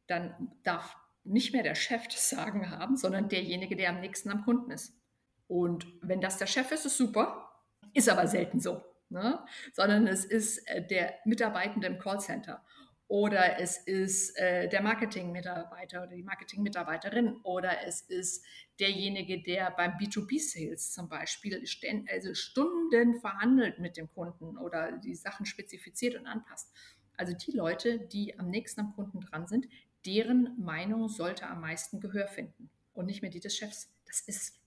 dann 0.08 0.51
darf 0.63 0.98
nicht 1.24 1.54
mehr 1.54 1.63
der 1.63 1.75
Chef 1.75 2.08
das 2.08 2.30
Sagen 2.30 2.72
haben, 2.72 2.98
sondern 2.98 3.30
derjenige, 3.30 3.75
der 3.75 3.89
am 3.92 4.00
nächsten 4.00 4.32
am 4.32 4.44
Kunden 4.44 4.72
ist. 4.72 4.99
Und 5.50 5.88
wenn 6.01 6.22
das 6.22 6.38
der 6.38 6.48
Chef 6.48 6.72
ist, 6.72 6.86
ist 6.86 6.96
super, 6.96 7.51
ist 7.94 8.08
aber 8.08 8.27
selten 8.27 8.60
so, 8.60 8.84
ne? 9.10 9.44
sondern 9.74 10.06
es 10.08 10.24
ist 10.24 10.60
äh, 10.70 10.86
der 10.86 11.15
Mitarbeitende 11.25 11.88
im 11.88 11.98
Callcenter 11.98 12.63
oder 13.10 13.60
es 13.60 13.79
ist 13.79 14.38
äh, 14.38 14.70
der 14.70 14.84
Marketing-Mitarbeiter 14.84 16.03
oder 16.03 16.15
die 16.15 16.22
Marketing-Mitarbeiterin 16.22 17.38
oder 17.41 17.84
es 17.84 18.01
ist 18.01 18.46
derjenige, 18.79 19.41
der 19.41 19.72
beim 19.72 19.94
B2B-Sales 19.94 20.94
zum 20.94 21.10
Beispiel 21.10 21.65
also 22.08 22.36
Stunden 22.36 23.20
verhandelt 23.20 23.79
mit 23.79 23.98
dem 23.98 24.12
Kunden 24.13 24.60
oder 24.60 24.91
die 24.91 25.15
Sachen 25.15 25.48
spezifiziert 25.48 26.13
und 26.13 26.27
anpasst. 26.27 26.72
Also 27.18 27.34
die 27.34 27.51
Leute, 27.51 27.98
die 27.98 28.38
am 28.38 28.51
nächsten 28.51 28.82
am 28.82 28.94
Kunden 28.94 29.22
dran 29.22 29.48
sind, 29.48 29.65
deren 30.06 30.56
Meinung 30.60 31.10
sollte 31.10 31.48
am 31.48 31.62
meisten 31.62 32.00
Gehör 32.00 32.27
finden 32.27 32.70
und 32.94 33.08
nicht 33.08 33.24
mehr 33.24 33.32
die 33.32 33.39
des 33.39 33.58
Chefs. 33.58 33.91
Das 34.06 34.22
ist 34.22 34.59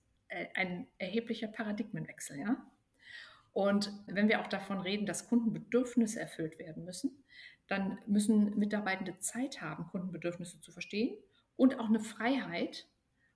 ein 0.55 0.87
erheblicher 0.99 1.49
Paradigmenwechsel, 1.49 2.39
ja. 2.39 2.71
Und 3.53 3.93
wenn 4.07 4.29
wir 4.29 4.41
auch 4.41 4.47
davon 4.47 4.81
reden, 4.81 5.05
dass 5.05 5.29
Kundenbedürfnisse 5.29 6.21
erfüllt 6.21 6.59
werden 6.59 6.85
müssen, 6.85 7.25
dann 7.67 7.99
müssen 8.07 8.59
Mitarbeitende 8.59 9.19
Zeit 9.19 9.61
haben, 9.61 9.87
Kundenbedürfnisse 9.89 10.61
zu 10.61 10.73
verstehen 10.73 11.17
und 11.57 11.79
auch 11.79 11.89
eine 11.89 12.01
Freiheit, 12.01 12.89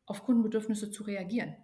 auf 0.07 0.25
Kundenbedürfnisse 0.25 0.91
zu 0.91 1.03
reagieren. 1.03 1.57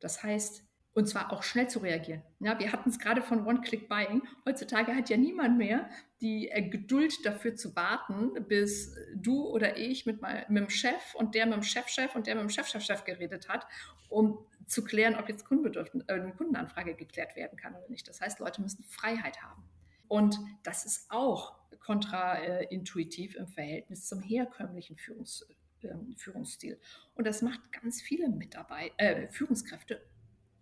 Das 0.00 0.22
heißt, 0.22 0.67
und 0.98 1.06
zwar 1.06 1.32
auch 1.32 1.44
schnell 1.44 1.68
zu 1.68 1.78
reagieren. 1.78 2.22
Ja, 2.40 2.58
wir 2.58 2.72
hatten 2.72 2.90
es 2.90 2.98
gerade 2.98 3.22
von 3.22 3.46
One-Click-Buying. 3.46 4.20
Heutzutage 4.44 4.96
hat 4.96 5.08
ja 5.08 5.16
niemand 5.16 5.56
mehr 5.56 5.88
die 6.20 6.48
äh, 6.48 6.60
Geduld 6.60 7.24
dafür 7.24 7.54
zu 7.54 7.76
warten, 7.76 8.32
bis 8.48 8.96
du 9.14 9.46
oder 9.46 9.76
ich 9.76 10.06
mit, 10.06 10.20
mein, 10.20 10.44
mit 10.48 10.64
dem 10.64 10.70
Chef 10.70 11.14
und 11.14 11.36
der 11.36 11.46
mit 11.46 11.54
dem 11.54 11.62
Chefchef 11.62 12.16
und 12.16 12.26
der 12.26 12.34
mit 12.34 12.42
dem 12.42 12.50
Chefchefchef 12.50 13.04
geredet 13.04 13.48
hat, 13.48 13.64
um 14.08 14.44
zu 14.66 14.82
klären, 14.82 15.14
ob 15.14 15.28
jetzt 15.28 15.44
äh, 15.48 16.12
eine 16.12 16.32
Kundenanfrage 16.32 16.96
geklärt 16.96 17.36
werden 17.36 17.56
kann 17.56 17.76
oder 17.76 17.88
nicht. 17.88 18.08
Das 18.08 18.20
heißt, 18.20 18.40
Leute 18.40 18.60
müssen 18.60 18.82
Freiheit 18.82 19.40
haben. 19.40 19.62
Und 20.08 20.36
das 20.64 20.84
ist 20.84 21.08
auch 21.12 21.54
kontraintuitiv 21.78 23.36
im 23.36 23.46
Verhältnis 23.46 24.04
zum 24.06 24.20
herkömmlichen 24.20 24.96
Führungs, 24.96 25.46
äh, 25.82 25.94
Führungsstil. 26.16 26.80
Und 27.14 27.24
das 27.24 27.40
macht 27.40 27.70
ganz 27.70 28.02
viele 28.02 28.28
Mitarbeit 28.28 28.90
äh, 28.96 29.28
Führungskräfte, 29.28 30.02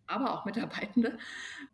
aber 0.06 0.32
auch 0.32 0.44
Mitarbeitende 0.44 1.18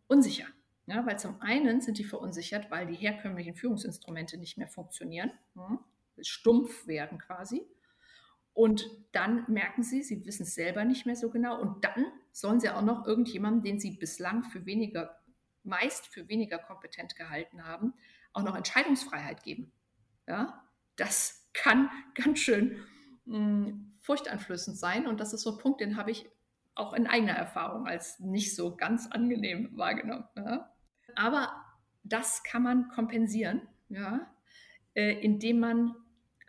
unsicher. 0.07 0.47
Ja, 0.85 1.05
weil 1.05 1.17
zum 1.17 1.41
einen 1.41 1.81
sind 1.81 1.97
die 1.97 2.03
verunsichert, 2.03 2.69
weil 2.69 2.87
die 2.87 2.95
herkömmlichen 2.95 3.55
Führungsinstrumente 3.55 4.37
nicht 4.37 4.57
mehr 4.57 4.67
funktionieren, 4.67 5.31
hm, 5.55 5.79
stumpf 6.21 6.87
werden 6.87 7.19
quasi. 7.19 7.65
Und 8.53 8.85
dann 9.13 9.45
merken 9.47 9.81
sie, 9.81 10.03
sie 10.03 10.25
wissen 10.25 10.43
es 10.43 10.53
selber 10.53 10.83
nicht 10.83 11.05
mehr 11.05 11.15
so 11.15 11.29
genau. 11.29 11.59
Und 11.59 11.83
dann 11.85 12.05
sollen 12.31 12.59
sie 12.59 12.69
auch 12.69 12.81
noch 12.81 13.07
irgendjemandem, 13.07 13.63
den 13.63 13.79
sie 13.79 13.91
bislang 13.91 14.43
für 14.43 14.65
weniger, 14.65 15.19
meist 15.63 16.07
für 16.07 16.27
weniger 16.27 16.59
kompetent 16.59 17.15
gehalten 17.15 17.65
haben, 17.65 17.93
auch 18.33 18.43
noch 18.43 18.55
Entscheidungsfreiheit 18.55 19.43
geben. 19.43 19.71
Ja, 20.27 20.69
das 20.97 21.49
kann 21.53 21.89
ganz 22.13 22.39
schön 22.39 22.83
mh, 23.25 23.37
hm, 23.37 23.93
furchteinflößend 24.01 24.77
sein. 24.77 25.07
Und 25.07 25.19
das 25.19 25.33
ist 25.33 25.41
so 25.41 25.53
ein 25.53 25.57
Punkt, 25.57 25.81
den 25.81 25.97
habe 25.97 26.11
ich 26.11 26.29
auch 26.75 26.93
in 26.93 27.07
eigener 27.07 27.33
Erfahrung 27.33 27.87
als 27.87 28.19
nicht 28.19 28.55
so 28.55 28.75
ganz 28.75 29.07
angenehm 29.07 29.69
wahrgenommen. 29.77 30.25
Ja. 30.35 30.73
Aber 31.15 31.53
das 32.03 32.43
kann 32.43 32.63
man 32.63 32.89
kompensieren, 32.89 33.61
ja, 33.89 34.31
äh, 34.95 35.13
indem 35.23 35.59
man 35.59 35.95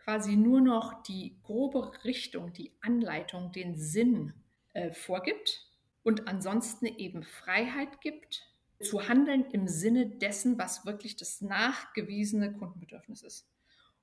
quasi 0.03 0.35
nur 0.35 0.61
noch 0.61 1.01
die 1.03 1.39
grobe 1.43 2.03
Richtung, 2.03 2.53
die 2.53 2.71
Anleitung, 2.81 3.51
den 3.51 3.75
Sinn 3.75 4.33
äh, 4.73 4.91
vorgibt 4.91 5.67
und 6.03 6.27
ansonsten 6.27 6.85
eben 6.85 7.23
Freiheit 7.23 8.01
gibt, 8.01 8.43
zu 8.81 9.07
handeln 9.07 9.45
im 9.51 9.67
Sinne 9.67 10.05
dessen, 10.05 10.57
was 10.57 10.85
wirklich 10.85 11.15
das 11.15 11.41
nachgewiesene 11.41 12.53
Kundenbedürfnis 12.53 13.23
ist. 13.23 13.49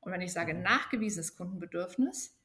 Und 0.00 0.12
wenn 0.12 0.20
ich 0.20 0.32
sage 0.32 0.54
nachgewiesenes 0.54 1.36
Kundenbedürfnis, 1.36 2.36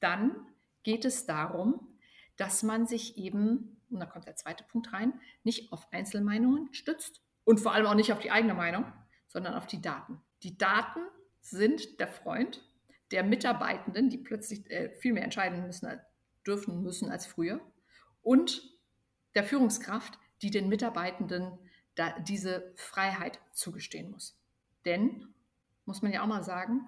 dann 0.00 0.46
geht 0.82 1.04
es 1.04 1.26
darum, 1.26 1.91
dass 2.36 2.62
man 2.62 2.86
sich 2.86 3.16
eben, 3.16 3.80
und 3.90 4.00
da 4.00 4.06
kommt 4.06 4.26
der 4.26 4.36
zweite 4.36 4.64
Punkt 4.64 4.92
rein, 4.92 5.20
nicht 5.44 5.72
auf 5.72 5.92
Einzelmeinungen 5.92 6.72
stützt 6.72 7.20
und 7.44 7.60
vor 7.60 7.72
allem 7.72 7.86
auch 7.86 7.94
nicht 7.94 8.12
auf 8.12 8.20
die 8.20 8.30
eigene 8.30 8.54
Meinung, 8.54 8.90
sondern 9.28 9.54
auf 9.54 9.66
die 9.66 9.80
Daten. 9.80 10.20
Die 10.42 10.56
Daten 10.56 11.00
sind 11.40 12.00
der 12.00 12.08
Freund 12.08 12.62
der 13.10 13.22
Mitarbeitenden, 13.22 14.08
die 14.08 14.18
plötzlich 14.18 14.68
äh, 14.70 14.90
viel 14.90 15.12
mehr 15.12 15.24
entscheiden 15.24 15.66
müssen, 15.66 15.88
dürfen 16.46 16.82
müssen 16.82 17.10
als 17.10 17.26
früher, 17.26 17.60
und 18.22 18.62
der 19.34 19.44
Führungskraft, 19.44 20.18
die 20.40 20.50
den 20.50 20.68
Mitarbeitenden 20.68 21.58
da 21.94 22.18
diese 22.20 22.72
Freiheit 22.76 23.38
zugestehen 23.52 24.10
muss. 24.10 24.38
Denn, 24.84 25.34
muss 25.84 26.02
man 26.02 26.12
ja 26.12 26.22
auch 26.22 26.26
mal 26.26 26.42
sagen, 26.42 26.86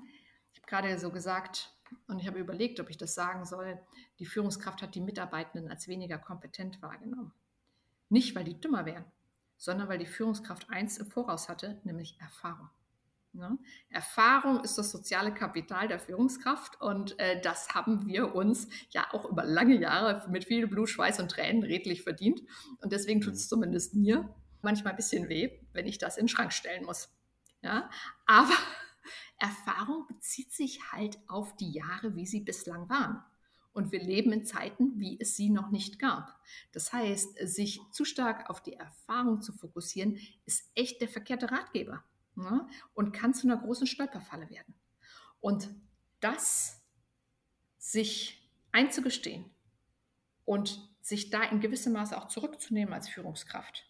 ich 0.53 0.61
habe 0.61 0.69
gerade 0.69 0.99
so 0.99 1.11
gesagt, 1.11 1.74
und 2.07 2.19
ich 2.19 2.27
habe 2.27 2.39
überlegt, 2.39 2.81
ob 2.81 2.91
ich 2.91 2.97
das 2.97 3.15
sagen 3.15 3.45
soll, 3.45 3.79
die 4.19 4.27
Führungskraft 4.27 4.83
hat 4.83 4.95
die 4.95 5.01
Mitarbeitenden 5.01 5.71
als 5.71 5.89
weniger 5.89 6.19
kompetent 6.19 6.81
wahrgenommen. 6.83 7.33
Nicht, 8.09 8.35
weil 8.35 8.45
die 8.45 8.61
dümmer 8.61 8.87
wären, 8.87 9.05
sondern 9.57 9.89
weil 9.89 9.99
die 9.99 10.07
Führungskraft 10.07 10.71
eins 10.71 10.99
im 10.99 11.07
Voraus 11.07 11.49
hatte, 11.49 11.81
nämlich 11.85 12.19
Erfahrung. 12.21 12.69
Ja? 13.35 13.59
Erfahrung 13.91 14.63
ist 14.63 14.79
das 14.79 14.91
soziale 14.91 15.35
Kapital 15.35 15.89
der 15.89 15.99
Führungskraft 15.99 16.81
und 16.81 17.19
äh, 17.19 17.41
das 17.41 17.75
haben 17.75 18.07
wir 18.07 18.35
uns 18.35 18.69
ja 18.91 19.07
auch 19.13 19.25
über 19.25 19.45
lange 19.45 19.77
Jahre 19.77 20.29
mit 20.31 20.45
viel 20.45 20.67
Blut, 20.69 20.89
Schweiß 20.89 21.21
und 21.21 21.31
Tränen 21.31 21.63
redlich 21.65 22.03
verdient. 22.03 22.43
Und 22.81 22.93
deswegen 22.93 23.21
tut 23.21 23.35
es 23.35 23.47
mhm. 23.47 23.49
zumindest 23.49 23.95
mir 23.95 24.35
manchmal 24.63 24.93
ein 24.93 24.97
bisschen 24.97 25.29
weh, 25.29 25.51
wenn 25.73 25.87
ich 25.87 25.99
das 25.99 26.17
in 26.17 26.25
den 26.25 26.29
Schrank 26.29 26.53
stellen 26.53 26.85
muss. 26.85 27.09
Ja? 27.63 27.91
Aber 28.27 28.55
Erfahrung 29.45 30.07
bezieht 30.07 30.53
sich 30.53 30.91
halt 30.91 31.19
auf 31.29 31.55
die 31.57 31.71
Jahre, 31.71 32.17
wie 32.17 32.27
sie 32.27 32.41
bislang 32.41 32.89
waren. 32.89 33.23
Und 33.75 33.93
wir 33.93 34.03
leben 34.03 34.33
in 34.33 34.47
Zeiten, 34.47 34.99
wie 34.99 35.21
es 35.21 35.37
sie 35.37 35.51
noch 35.51 35.71
nicht 35.71 35.99
gab. 35.99 36.41
Das 36.73 36.95
heißt, 36.95 37.37
sich 37.47 37.81
zu 37.93 38.07
stark 38.07 38.49
auf 38.49 38.63
die 38.63 38.73
Erfahrung 38.73 39.43
zu 39.43 39.53
fokussieren, 39.53 40.19
ist 40.47 40.71
echt 40.75 41.03
der 41.03 41.09
verkehrte 41.09 41.51
Ratgeber 41.51 42.03
ne? 42.37 42.67
und 42.95 43.13
kann 43.13 43.35
zu 43.35 43.47
einer 43.47 43.59
großen 43.59 43.87
Stolperfalle 43.87 44.49
werden. 44.49 44.75
Und 45.41 45.69
das 46.21 46.81
sich 47.77 48.51
einzugestehen 48.73 49.45
und 50.47 50.89
sich 51.03 51.29
da 51.29 51.43
in 51.43 51.61
gewissem 51.61 51.93
Maße 51.93 52.17
auch 52.17 52.29
zurückzunehmen 52.29 52.95
als 52.95 53.11
Führungskraft, 53.11 53.85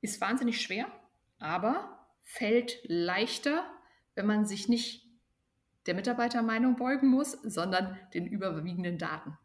ist 0.00 0.20
wahnsinnig 0.20 0.60
schwer, 0.60 0.90
aber 1.38 2.08
fällt 2.24 2.80
leichter, 2.84 3.70
wenn 4.14 4.26
man 4.26 4.46
sich 4.46 4.68
nicht 4.68 5.04
der 5.86 5.94
Mitarbeitermeinung 5.94 6.76
beugen 6.76 7.08
muss, 7.08 7.32
sondern 7.32 7.98
den 8.14 8.26
überwiegenden 8.26 8.98
Daten. 8.98 9.36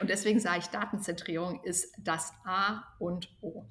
Und 0.00 0.10
deswegen 0.10 0.40
sage 0.40 0.58
ich, 0.58 0.66
Datenzentrierung 0.66 1.62
ist 1.62 1.94
das 1.98 2.32
A 2.44 2.82
und 2.98 3.28
O. 3.40 3.66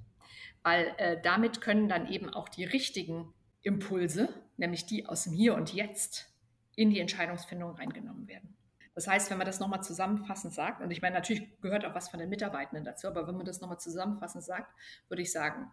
Weil 0.61 0.93
äh, 0.97 1.21
damit 1.21 1.59
können 1.59 1.89
dann 1.89 2.07
eben 2.07 2.29
auch 2.29 2.47
die 2.47 2.63
richtigen 2.63 3.33
Impulse, 3.61 4.29
nämlich 4.57 4.85
die 4.85 5.05
aus 5.05 5.25
dem 5.25 5.33
Hier 5.33 5.55
und 5.55 5.73
Jetzt, 5.73 6.29
in 6.75 6.89
die 6.89 6.99
Entscheidungsfindung 6.99 7.75
reingenommen 7.75 8.27
werden. 8.27 8.55
Das 8.95 9.07
heißt, 9.07 9.29
wenn 9.31 9.37
man 9.37 9.47
das 9.47 9.59
nochmal 9.59 9.83
zusammenfassend 9.83 10.53
sagt, 10.53 10.81
und 10.81 10.91
ich 10.91 11.01
meine, 11.01 11.15
natürlich 11.15 11.59
gehört 11.61 11.85
auch 11.85 11.95
was 11.95 12.09
von 12.09 12.19
den 12.19 12.29
Mitarbeitenden 12.29 12.85
dazu, 12.85 13.07
aber 13.07 13.27
wenn 13.27 13.35
man 13.35 13.45
das 13.45 13.59
nochmal 13.59 13.79
zusammenfassend 13.79 14.43
sagt, 14.43 14.71
würde 15.09 15.23
ich 15.23 15.31
sagen, 15.31 15.71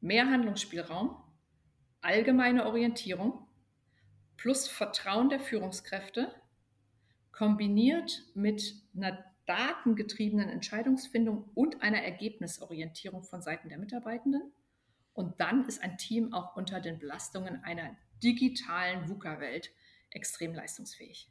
mehr 0.00 0.28
Handlungsspielraum, 0.28 1.16
allgemeine 2.00 2.66
Orientierung 2.66 3.45
plus 4.36 4.68
Vertrauen 4.68 5.28
der 5.28 5.40
Führungskräfte 5.40 6.34
kombiniert 7.32 8.22
mit 8.34 8.74
einer 8.94 9.24
datengetriebenen 9.46 10.48
Entscheidungsfindung 10.48 11.50
und 11.54 11.82
einer 11.82 12.02
Ergebnisorientierung 12.02 13.22
von 13.22 13.42
Seiten 13.42 13.68
der 13.68 13.78
Mitarbeitenden. 13.78 14.52
Und 15.12 15.40
dann 15.40 15.66
ist 15.66 15.82
ein 15.82 15.98
Team 15.98 16.32
auch 16.32 16.56
unter 16.56 16.80
den 16.80 16.98
Belastungen 16.98 17.62
einer 17.64 17.96
digitalen 18.22 19.08
VUCA-Welt 19.08 19.70
extrem 20.10 20.54
leistungsfähig. 20.54 21.30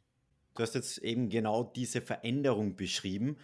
Du 0.56 0.64
hast 0.64 0.76
jetzt 0.76 1.00
eben 1.00 1.30
genau 1.30 1.64
diese 1.64 2.02
Veränderung 2.02 2.76
beschrieben. 2.76 3.38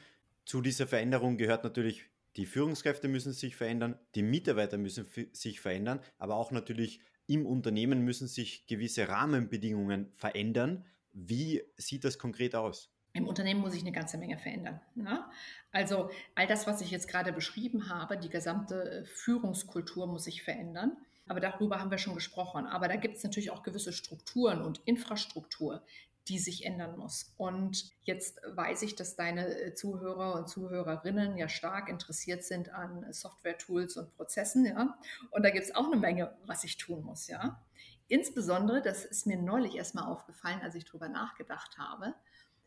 Zu 0.46 0.62
dieser 0.62 0.88
Veränderung 0.88 1.38
gehört 1.38 1.64
natürlich, 1.64 2.06
die 2.38 2.46
Führungskräfte 2.46 3.10
müssen 3.10 3.34
sich 3.34 3.56
verändern, 3.56 4.00
die 4.16 4.24
Mitarbeiter 4.24 4.78
müssen 4.78 5.06
sich 5.34 5.60
verändern, 5.60 6.00
aber 6.18 6.36
auch 6.36 6.52
natürlich 6.52 7.02
im 7.32 7.46
Unternehmen 7.46 8.04
müssen 8.04 8.28
sich 8.28 8.68
gewisse 8.68 9.08
Rahmenbedingungen 9.08 10.12
verändern. 10.18 10.86
Wie 11.14 11.64
sieht 11.78 12.04
das 12.04 12.20
konkret 12.20 12.56
aus? 12.56 12.90
Im 13.14 13.26
Unternehmen 13.26 13.62
muss 13.62 13.74
ich 13.74 13.82
eine 13.82 13.94
ganze 13.94 14.18
Menge 14.18 14.38
verändern. 14.38 14.82
Ne? 14.96 15.24
Also 15.72 16.10
all 16.36 16.48
das, 16.48 16.68
was 16.68 16.82
ich 16.82 16.92
jetzt 16.92 17.08
gerade 17.08 17.32
beschrieben 17.32 17.88
habe, 17.90 18.18
die 18.18 18.30
gesamte 18.30 19.06
Führungskultur 19.06 20.08
muss 20.08 20.26
sich 20.26 20.44
verändern. 20.44 20.98
Aber 21.28 21.40
darüber 21.40 21.80
haben 21.80 21.92
wir 21.92 21.98
schon 21.98 22.16
gesprochen. 22.16 22.66
Aber 22.66 22.90
da 22.90 22.98
gibt 22.98 23.16
es 23.16 23.24
natürlich 23.24 23.52
auch 23.52 23.64
gewisse 23.64 23.94
Strukturen 23.94 24.62
und 24.62 24.82
Infrastruktur, 24.84 25.84
die 26.28 26.40
sich 26.40 26.66
ändern 26.66 26.98
muss. 26.98 27.34
Und 27.38 27.92
jetzt 28.04 28.40
weiß 28.48 28.84
ich, 28.84 28.96
dass 28.96 29.16
deine 29.16 29.48
äh, 29.48 29.74
Zuhörer 29.74 30.36
und 30.36 30.48
Zuhörerinnen 30.48 31.38
ja 31.38 31.50
stark 31.50 31.90
interessiert 31.90 32.44
sind 32.44 32.70
an 32.70 33.12
Software-Tools 33.12 33.98
und 33.98 34.16
Prozessen. 34.16 34.66
Ja? 34.66 34.98
Und 35.32 35.44
da 35.44 35.50
gibt 35.50 35.66
es 35.66 35.76
auch 35.76 35.88
eine 35.88 35.98
Menge, 35.98 36.36
was 36.46 36.64
ich 36.64 36.78
tun 36.78 37.04
muss. 37.04 37.28
Ja? 37.28 37.62
Insbesondere, 38.08 38.82
das 38.82 39.06
ist 39.06 39.26
mir 39.26 39.38
neulich 39.38 39.76
erstmal 39.76 40.06
aufgefallen, 40.06 40.62
als 40.62 40.76
ich 40.76 40.86
darüber 40.86 41.10
nachgedacht 41.10 41.78
habe, 41.78 42.14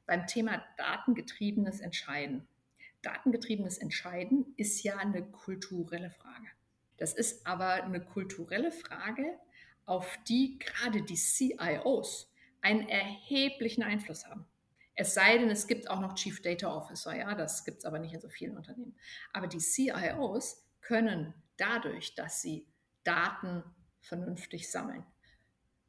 beim 0.07 0.27
Thema 0.27 0.63
datengetriebenes 0.77 1.81
Entscheiden. 1.81 2.47
Datengetriebenes 3.03 3.79
Entscheiden 3.79 4.55
ist 4.57 4.83
ja 4.83 4.97
eine 4.97 5.23
kulturelle 5.23 6.11
Frage. 6.11 6.47
Das 6.97 7.13
ist 7.13 7.47
aber 7.47 7.85
eine 7.85 8.01
kulturelle 8.01 8.73
Frage, 8.73 9.39
auf 9.87 10.19
die 10.29 10.59
gerade 10.59 11.03
die 11.03 11.17
CIOs 11.17 12.31
einen 12.65 12.89
erheblichen 12.89 13.83
Einfluss 13.83 14.27
haben. 14.27 14.47
Es 14.97 15.15
sei 15.15 15.39
denn, 15.39 15.51
es 15.51 15.67
gibt 15.67 15.91
auch 15.91 16.01
noch 16.01 16.15
Chief 16.15 16.41
Data 16.41 16.75
Officer, 16.75 17.17
ja, 17.17 17.35
das 17.35 17.65
gibt 17.65 17.79
es 17.79 17.85
aber 17.85 17.99
nicht 17.99 18.15
in 18.15 18.21
so 18.21 18.29
vielen 18.29 18.57
Unternehmen. 18.57 18.97
Aber 19.33 19.49
die 19.49 19.59
CIOs 19.59 20.65
können 20.81 21.35
dadurch, 21.57 22.15
dass 22.15 22.41
sie 22.41 22.67
Daten 23.03 23.63
vernünftig 24.01 24.71
sammeln, 24.71 25.05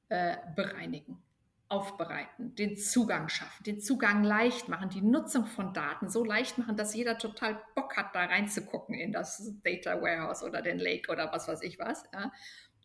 äh, 0.09 0.37
bereinigen, 0.55 1.21
aufbereiten, 1.69 2.55
den 2.55 2.77
Zugang 2.77 3.29
schaffen, 3.29 3.63
den 3.63 3.79
Zugang 3.79 4.23
leicht 4.23 4.69
machen, 4.69 4.89
die 4.89 5.01
Nutzung 5.01 5.45
von 5.45 5.73
Daten 5.73 6.09
so 6.09 6.23
leicht 6.23 6.57
machen, 6.57 6.75
dass 6.75 6.93
jeder 6.95 7.17
total 7.17 7.61
Bock 7.73 7.97
hat, 7.97 8.13
da 8.15 8.25
reinzugucken 8.25 8.95
in 8.95 9.11
das 9.11 9.53
Data 9.63 10.01
Warehouse 10.01 10.43
oder 10.43 10.61
den 10.61 10.79
Lake 10.79 11.11
oder 11.11 11.31
was 11.31 11.47
weiß 11.47 11.61
ich 11.61 11.79
was, 11.79 12.03
ja, 12.13 12.31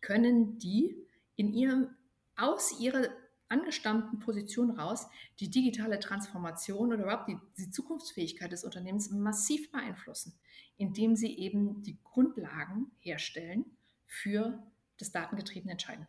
können 0.01 0.57
die 0.57 0.95
in 1.35 1.53
ihrem, 1.53 1.95
aus 2.35 2.79
ihrer 2.79 3.07
angestammten 3.51 4.19
Position 4.19 4.71
raus 4.71 5.07
die 5.39 5.49
digitale 5.49 5.99
Transformation 5.99 6.93
oder 6.93 7.03
überhaupt 7.03 7.27
die, 7.27 7.37
die 7.57 7.69
Zukunftsfähigkeit 7.69 8.51
des 8.51 8.63
Unternehmens 8.63 9.11
massiv 9.11 9.71
beeinflussen, 9.71 10.33
indem 10.77 11.15
sie 11.15 11.37
eben 11.37 11.83
die 11.83 11.97
Grundlagen 12.03 12.91
herstellen 12.99 13.65
für 14.07 14.63
das 14.97 15.11
datengetriebene 15.11 15.73
Entscheiden. 15.73 16.07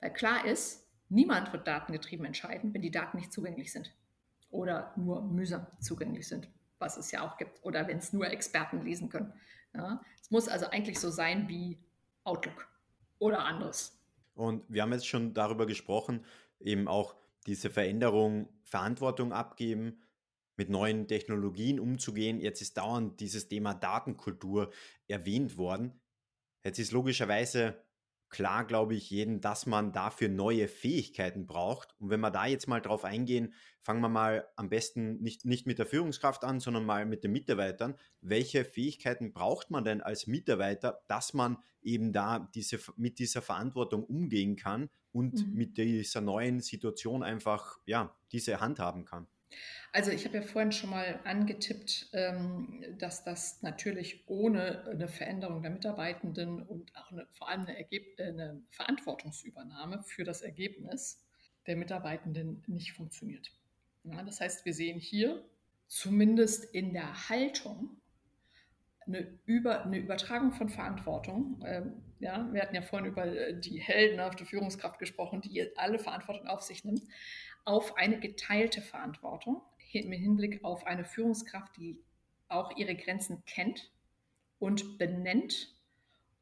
Weil 0.00 0.12
klar 0.12 0.44
ist, 0.44 0.86
niemand 1.08 1.52
wird 1.52 1.66
datengetrieben 1.66 2.26
entscheiden, 2.26 2.74
wenn 2.74 2.82
die 2.82 2.90
Daten 2.90 3.16
nicht 3.16 3.32
zugänglich 3.32 3.72
sind 3.72 3.94
oder 4.50 4.92
nur 4.96 5.22
mühsam 5.22 5.66
zugänglich 5.80 6.26
sind, 6.26 6.48
was 6.78 6.96
es 6.96 7.10
ja 7.10 7.26
auch 7.26 7.36
gibt, 7.36 7.64
oder 7.64 7.88
wenn 7.88 7.98
es 7.98 8.12
nur 8.12 8.28
Experten 8.28 8.82
lesen 8.82 9.08
können. 9.08 9.32
Ja, 9.74 10.00
es 10.20 10.30
muss 10.30 10.48
also 10.48 10.66
eigentlich 10.66 10.98
so 10.98 11.10
sein 11.10 11.48
wie 11.48 11.78
Outlook 12.24 12.68
oder 13.18 13.44
anderes. 13.44 13.98
Und 14.34 14.64
wir 14.68 14.82
haben 14.82 14.92
jetzt 14.92 15.06
schon 15.06 15.32
darüber 15.32 15.66
gesprochen, 15.66 16.24
eben 16.60 16.88
auch 16.88 17.16
diese 17.46 17.70
Veränderung, 17.70 18.48
Verantwortung 18.64 19.32
abgeben, 19.32 20.02
mit 20.56 20.70
neuen 20.70 21.06
Technologien 21.06 21.78
umzugehen. 21.78 22.40
Jetzt 22.40 22.62
ist 22.62 22.78
dauernd 22.78 23.20
dieses 23.20 23.48
Thema 23.48 23.74
Datenkultur 23.74 24.72
erwähnt 25.06 25.56
worden. 25.56 26.00
Jetzt 26.64 26.78
ist 26.78 26.92
logischerweise 26.92 27.76
klar, 28.28 28.64
glaube 28.64 28.94
ich, 28.94 29.10
jeden, 29.10 29.40
dass 29.40 29.66
man 29.66 29.92
dafür 29.92 30.28
neue 30.28 30.66
Fähigkeiten 30.68 31.46
braucht. 31.46 31.94
Und 32.00 32.10
wenn 32.10 32.20
wir 32.20 32.30
da 32.30 32.46
jetzt 32.46 32.66
mal 32.66 32.80
drauf 32.80 33.04
eingehen, 33.04 33.54
fangen 33.82 34.00
wir 34.00 34.08
mal 34.08 34.48
am 34.56 34.68
besten 34.68 35.22
nicht, 35.22 35.44
nicht 35.44 35.66
mit 35.66 35.78
der 35.78 35.86
Führungskraft 35.86 36.42
an, 36.42 36.58
sondern 36.58 36.84
mal 36.84 37.06
mit 37.06 37.22
den 37.22 37.32
Mitarbeitern. 37.32 37.94
Welche 38.20 38.64
Fähigkeiten 38.64 39.32
braucht 39.32 39.70
man 39.70 39.84
denn 39.84 40.00
als 40.00 40.26
Mitarbeiter, 40.26 41.02
dass 41.06 41.34
man 41.34 41.58
eben 41.82 42.12
da 42.12 42.50
diese, 42.54 42.80
mit 42.96 43.20
dieser 43.20 43.42
Verantwortung 43.42 44.02
umgehen 44.02 44.56
kann 44.56 44.90
und 45.16 45.46
mhm. 45.46 45.54
mit 45.54 45.78
dieser 45.78 46.20
neuen 46.20 46.60
Situation 46.60 47.22
einfach, 47.22 47.78
ja, 47.86 48.14
diese 48.32 48.60
handhaben 48.60 49.06
kann? 49.06 49.26
Also 49.92 50.10
ich 50.10 50.26
habe 50.26 50.36
ja 50.36 50.42
vorhin 50.42 50.72
schon 50.72 50.90
mal 50.90 51.20
angetippt, 51.24 52.10
ähm, 52.12 52.84
dass 52.98 53.24
das 53.24 53.62
natürlich 53.62 54.24
ohne 54.26 54.84
eine 54.86 55.08
Veränderung 55.08 55.62
der 55.62 55.70
Mitarbeitenden 55.70 56.62
und 56.62 56.94
auch 56.96 57.10
eine, 57.10 57.26
vor 57.32 57.48
allem 57.48 57.62
eine, 57.62 57.78
Ergeb 57.78 58.20
eine 58.20 58.60
Verantwortungsübernahme 58.68 60.02
für 60.02 60.24
das 60.24 60.42
Ergebnis 60.42 61.22
der 61.66 61.76
Mitarbeitenden 61.76 62.62
nicht 62.66 62.92
funktioniert. 62.92 63.50
Ja, 64.04 64.22
das 64.22 64.40
heißt, 64.40 64.66
wir 64.66 64.74
sehen 64.74 65.00
hier 65.00 65.42
zumindest 65.86 66.64
in 66.74 66.92
der 66.92 67.30
Haltung 67.30 67.96
eine, 69.06 69.38
Über, 69.46 69.84
eine 69.84 69.96
Übertragung 69.98 70.52
von 70.52 70.68
Verantwortung. 70.68 71.62
Ähm, 71.64 72.02
ja, 72.20 72.48
wir 72.52 72.62
hatten 72.62 72.74
ja 72.74 72.82
vorhin 72.82 73.08
über 73.08 73.52
die 73.52 73.78
heldenhafte 73.78 74.44
Führungskraft 74.44 74.98
gesprochen, 74.98 75.40
die 75.40 75.76
alle 75.76 75.98
Verantwortung 75.98 76.48
auf 76.48 76.62
sich 76.62 76.84
nimmt, 76.84 77.02
auf 77.64 77.96
eine 77.96 78.18
geteilte 78.18 78.80
Verantwortung 78.80 79.62
im 79.92 80.12
Hinblick 80.12 80.64
auf 80.64 80.86
eine 80.86 81.04
Führungskraft, 81.04 81.76
die 81.76 81.98
auch 82.48 82.76
ihre 82.76 82.94
Grenzen 82.94 83.42
kennt 83.46 83.90
und 84.58 84.98
benennt 84.98 85.74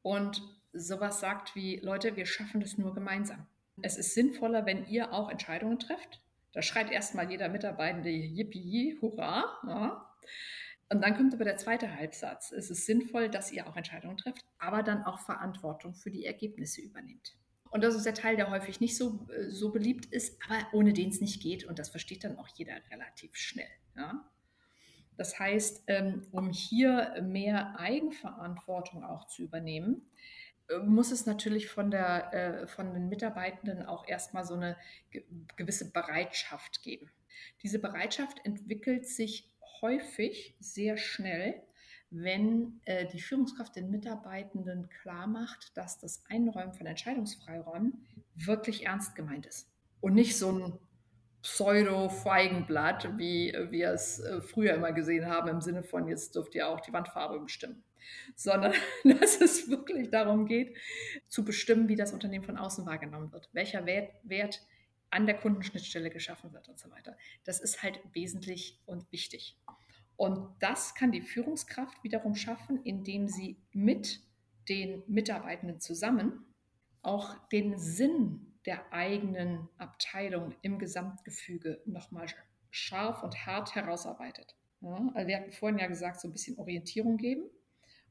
und 0.03 0.43
sowas 0.73 1.21
sagt 1.21 1.55
wie, 1.55 1.77
Leute, 1.77 2.17
wir 2.17 2.27
schaffen 2.27 2.61
das 2.61 2.79
nur 2.79 2.95
gemeinsam. 2.95 3.47
Es 3.83 3.97
ist 3.97 4.15
sinnvoller, 4.15 4.67
wenn 4.67 4.87
ihr 4.87 5.13
auch 5.13 5.31
Entscheidungen 5.31 5.79
trefft. 5.79 6.21
Da 6.53 6.63
schreit 6.63 6.91
erstmal 6.91 7.31
jeder 7.31 7.49
Mitarbeitende 7.49 8.11
Yippie, 8.11 8.99
Hurra. 9.01 9.59
Ja. 9.67 10.17
Und 10.95 11.01
dann 11.01 11.17
kommt 11.17 11.35
aber 11.35 11.43
der 11.43 11.57
zweite 11.57 11.93
Halbsatz. 11.97 12.53
Es 12.53 12.71
ist 12.71 12.87
sinnvoll, 12.87 13.29
dass 13.29 13.51
ihr 13.51 13.67
auch 13.67 13.77
Entscheidungen 13.77 14.17
trefft, 14.17 14.45
aber 14.59 14.85
dann 14.85 15.03
auch 15.03 15.19
Verantwortung 15.19 15.93
für 15.93 16.13
die 16.13 16.25
Ergebnisse 16.25 16.83
übernehmt. 16.83 17.37
Und 17.71 17.83
das 17.83 17.97
ist 17.97 18.07
der 18.07 18.15
Teil, 18.15 18.37
der 18.37 18.49
häufig 18.49 18.79
nicht 18.79 18.97
so, 18.97 19.27
äh, 19.29 19.51
so 19.51 19.73
beliebt 19.73 20.07
ist, 20.07 20.39
aber 20.47 20.69
ohne 20.73 20.93
den 20.93 21.09
es 21.09 21.21
nicht 21.21 21.43
geht. 21.43 21.65
Und 21.65 21.81
das 21.81 21.89
versteht 21.89 22.23
dann 22.23 22.39
auch 22.39 22.47
jeder 22.47 22.75
relativ 22.93 23.35
schnell. 23.35 23.67
Ja? 23.97 24.25
Das 25.17 25.37
heißt, 25.37 25.83
ähm, 25.89 26.29
um 26.31 26.51
hier 26.51 27.21
mehr 27.25 27.77
Eigenverantwortung 27.81 29.03
auch 29.03 29.27
zu 29.27 29.43
übernehmen, 29.43 30.09
äh, 30.69 30.79
muss 30.79 31.11
es 31.11 31.27
natürlich 31.27 31.69
von, 31.69 31.91
der, 31.91 32.33
äh, 32.33 32.67
von 32.69 32.95
den 32.95 33.09
Mitarbeitenden 33.09 33.83
auch 33.83 34.07
erstmal 34.07 34.45
so 34.45 34.55
eine 34.55 34.77
gewisse 35.57 35.91
Bereitschaft 35.91 36.85
geben. 36.85 37.11
Diese 37.65 37.81
Bereitschaft 37.81 38.39
entwickelt 38.45 39.09
sich 39.09 39.54
häufig 39.85 40.57
sehr 40.61 40.97
schnell 40.97 41.63
wenn 42.17 42.81
äh, 42.85 43.07
die 43.07 43.21
Führungskraft 43.21 43.75
den 43.75 43.91
Mitarbeitenden 43.91 44.89
klar 44.89 45.27
macht, 45.27 45.77
dass 45.77 45.99
das 45.99 46.23
Einräumen 46.29 46.73
von 46.73 46.87
Entscheidungsfreiräumen 46.87 48.07
wirklich 48.37 48.87
ernst 48.87 49.17
gemeint 49.17 49.47
ist 49.47 49.69
und 50.01 50.15
nicht 50.15 50.39
so 50.39 50.53
ein 50.53 50.79
Pseudo-Feigenblatt, 51.43 53.19
wie 53.19 53.53
wir 53.71 53.91
es 53.91 54.21
äh, 54.21 54.41
früher 54.41 54.75
immer 54.75 54.93
gesehen 54.93 55.27
haben, 55.27 55.49
im 55.49 55.61
Sinne 55.61 55.83
von, 55.83 56.07
jetzt 56.07 56.37
dürft 56.37 56.55
ihr 56.55 56.69
auch 56.69 56.81
die 56.81 56.93
Wandfarbe 56.93 57.41
bestimmen, 57.41 57.83
sondern 58.37 58.75
dass 59.05 59.41
es 59.41 59.69
wirklich 59.69 60.11
darum 60.11 60.47
geht, 60.47 60.77
zu 61.27 61.45
bestimmen, 61.45 61.89
wie 61.89 61.97
das 61.97 62.13
Unternehmen 62.13 62.45
von 62.45 62.59
außen 62.59 62.87
wahrgenommen 62.87 63.33
wird, 63.33 63.51
welcher 63.53 63.87
Wert, 63.87 64.13
Wert 64.23 64.63
an 65.15 65.27
der 65.27 65.37
Kundenschnittstelle 65.37 66.11
geschaffen 66.11 66.53
wird 66.53 66.69
und 66.69 66.79
so 66.79 66.91
weiter. 66.91 67.17
Das 67.45 67.61
ist 67.61 67.83
halt 67.83 68.01
wesentlich 68.13 68.81
und 68.85 69.11
wichtig. 69.13 69.57
Und 70.17 70.49
das 70.59 70.95
kann 70.95 71.13
die 71.13 71.23
Führungskraft 71.23 72.03
wiederum 72.03 72.35
schaffen, 72.35 72.83
indem 72.83 73.29
sie 73.29 73.57
mit 73.73 74.21
den 74.69 75.03
Mitarbeitenden 75.07 75.81
zusammen 75.81 76.45
auch 77.03 77.37
den 77.49 77.79
Sinn 77.79 78.59
der 78.67 78.93
eigenen 78.93 79.69
Abteilung 79.79 80.55
im 80.63 80.79
Gesamtgefüge 80.79 81.83
nochmal 81.85 82.27
scharf 82.71 83.23
und 83.23 83.47
hart 83.47 83.75
herausarbeitet. 83.75 84.57
Ja, 84.81 85.13
also 85.15 85.29
wir 85.29 85.37
hatten 85.37 85.53
vorhin 85.53 85.79
ja 85.79 85.87
gesagt, 85.87 86.21
so 86.21 86.29
ein 86.29 86.33
bisschen 86.33 86.59
Orientierung 86.59 87.19
geben. 87.19 87.45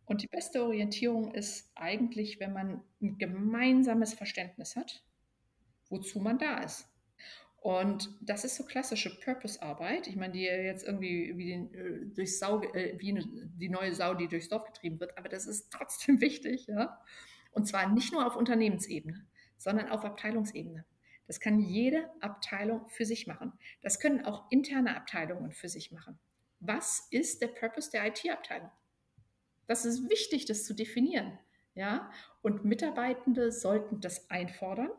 Und 0.05 0.21
die 0.21 0.27
beste 0.27 0.63
Orientierung 0.63 1.33
ist 1.33 1.71
eigentlich, 1.75 2.39
wenn 2.39 2.53
man 2.53 2.83
ein 3.01 3.17
gemeinsames 3.17 4.13
Verständnis 4.13 4.75
hat, 4.75 5.03
wozu 5.89 6.19
man 6.19 6.37
da 6.37 6.59
ist. 6.59 6.92
Und 7.63 8.13
das 8.19 8.43
ist 8.43 8.57
so 8.57 8.65
klassische 8.65 9.17
Purpose-Arbeit. 9.21 10.07
Ich 10.07 10.17
meine, 10.17 10.33
die 10.33 10.41
jetzt 10.41 10.85
irgendwie 10.85 11.37
wie, 11.37 11.47
den, 11.47 11.73
äh, 11.73 12.05
durch 12.13 12.37
Sau, 12.37 12.61
äh, 12.61 12.99
wie 12.99 13.11
eine, 13.11 13.23
die 13.55 13.69
neue 13.69 13.93
Sau, 13.93 14.15
die 14.15 14.27
durchs 14.27 14.49
Dorf 14.49 14.65
getrieben 14.65 14.99
wird, 14.99 15.17
aber 15.17 15.29
das 15.29 15.47
ist 15.47 15.71
trotzdem 15.71 16.19
wichtig. 16.21 16.67
Ja? 16.67 16.99
Und 17.53 17.65
zwar 17.65 17.87
nicht 17.87 18.11
nur 18.11 18.27
auf 18.27 18.35
Unternehmensebene, 18.35 19.25
sondern 19.57 19.87
auf 19.87 20.03
Abteilungsebene. 20.03 20.83
Das 21.25 21.39
kann 21.39 21.61
jede 21.61 22.09
Abteilung 22.19 22.89
für 22.89 23.05
sich 23.05 23.27
machen. 23.27 23.53
Das 23.81 24.01
können 24.01 24.25
auch 24.25 24.51
interne 24.51 24.97
Abteilungen 24.97 25.53
für 25.53 25.69
sich 25.69 25.93
machen. 25.93 26.19
Was 26.59 27.07
ist 27.11 27.41
der 27.41 27.47
Purpose 27.47 27.89
der 27.91 28.05
IT-Abteilung? 28.07 28.71
Das 29.67 29.85
ist 29.85 30.09
wichtig, 30.09 30.43
das 30.43 30.65
zu 30.65 30.73
definieren. 30.73 31.39
Ja? 31.75 32.11
Und 32.41 32.65
Mitarbeitende 32.65 33.53
sollten 33.53 34.01
das 34.01 34.29
einfordern 34.29 34.91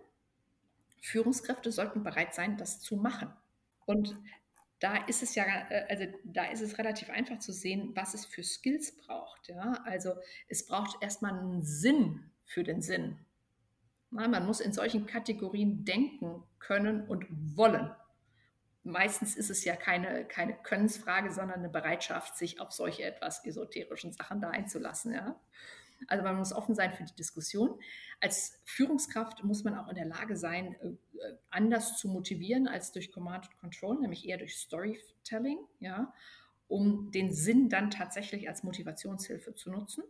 Führungskräfte 1.04 1.70
sollten 1.70 2.02
bereit 2.02 2.34
sein, 2.34 2.56
das 2.56 2.80
zu 2.80 2.96
machen. 2.96 3.30
Und 3.84 4.16
da 4.80 4.96
ist 5.06 5.22
es 5.22 5.34
ja, 5.34 5.44
äh, 5.44 5.86
also 5.88 6.04
da 6.24 6.46
ist 6.46 6.62
es 6.62 6.78
relativ 6.78 7.10
einfach 7.10 7.38
zu 7.38 7.52
sehen, 7.52 7.92
was 7.94 8.14
es 8.14 8.24
für 8.24 8.42
Skills 8.42 8.96
braucht. 8.96 9.48
Ja? 9.48 9.82
Also 9.84 10.14
es 10.48 10.66
braucht 10.66 11.02
erstmal 11.02 11.38
einen 11.38 11.62
Sinn 11.62 12.30
für 12.44 12.64
den 12.64 12.80
Sinn. 12.80 13.18
Man 14.10 14.46
muss 14.46 14.60
in 14.60 14.72
solchen 14.72 15.06
Kategorien 15.06 15.84
denken 15.84 16.42
können 16.58 17.06
und 17.06 17.26
wollen. 17.56 17.90
Meistens 18.84 19.36
ist 19.36 19.50
es 19.50 19.64
ja 19.64 19.76
keine, 19.76 20.24
keine 20.24 20.54
Könnensfrage, 20.54 21.32
sondern 21.32 21.58
eine 21.58 21.68
Bereitschaft, 21.68 22.36
sich 22.36 22.60
auf 22.60 22.72
solche 22.72 23.02
etwas 23.02 23.44
esoterischen 23.44 24.12
Sachen 24.12 24.40
da 24.40 24.50
einzulassen. 24.50 25.12
Ja? 25.12 25.40
Also 26.08 26.24
man 26.24 26.36
muss 26.36 26.52
offen 26.52 26.74
sein 26.74 26.92
für 26.92 27.04
die 27.04 27.14
Diskussion. 27.14 27.78
Als 28.20 28.60
Führungskraft 28.64 29.42
muss 29.44 29.64
man 29.64 29.76
auch 29.76 29.88
in 29.88 29.96
der 29.96 30.06
Lage 30.06 30.36
sein, 30.36 30.74
äh, 30.80 31.34
anders 31.50 31.98
zu 31.98 32.08
motivieren 32.08 32.68
als 32.68 32.92
durch 32.92 33.12
Command 33.12 33.46
and 33.46 33.58
Control, 33.58 34.00
nämlich 34.00 34.26
eher 34.26 34.38
durch 34.38 34.56
Storytelling, 34.56 35.58
ja, 35.80 36.12
um 36.68 37.10
den 37.10 37.32
Sinn 37.32 37.68
dann 37.68 37.90
tatsächlich 37.90 38.48
als 38.48 38.62
Motivationshilfe 38.62 39.54
zu 39.54 39.70
nutzen. 39.70 40.04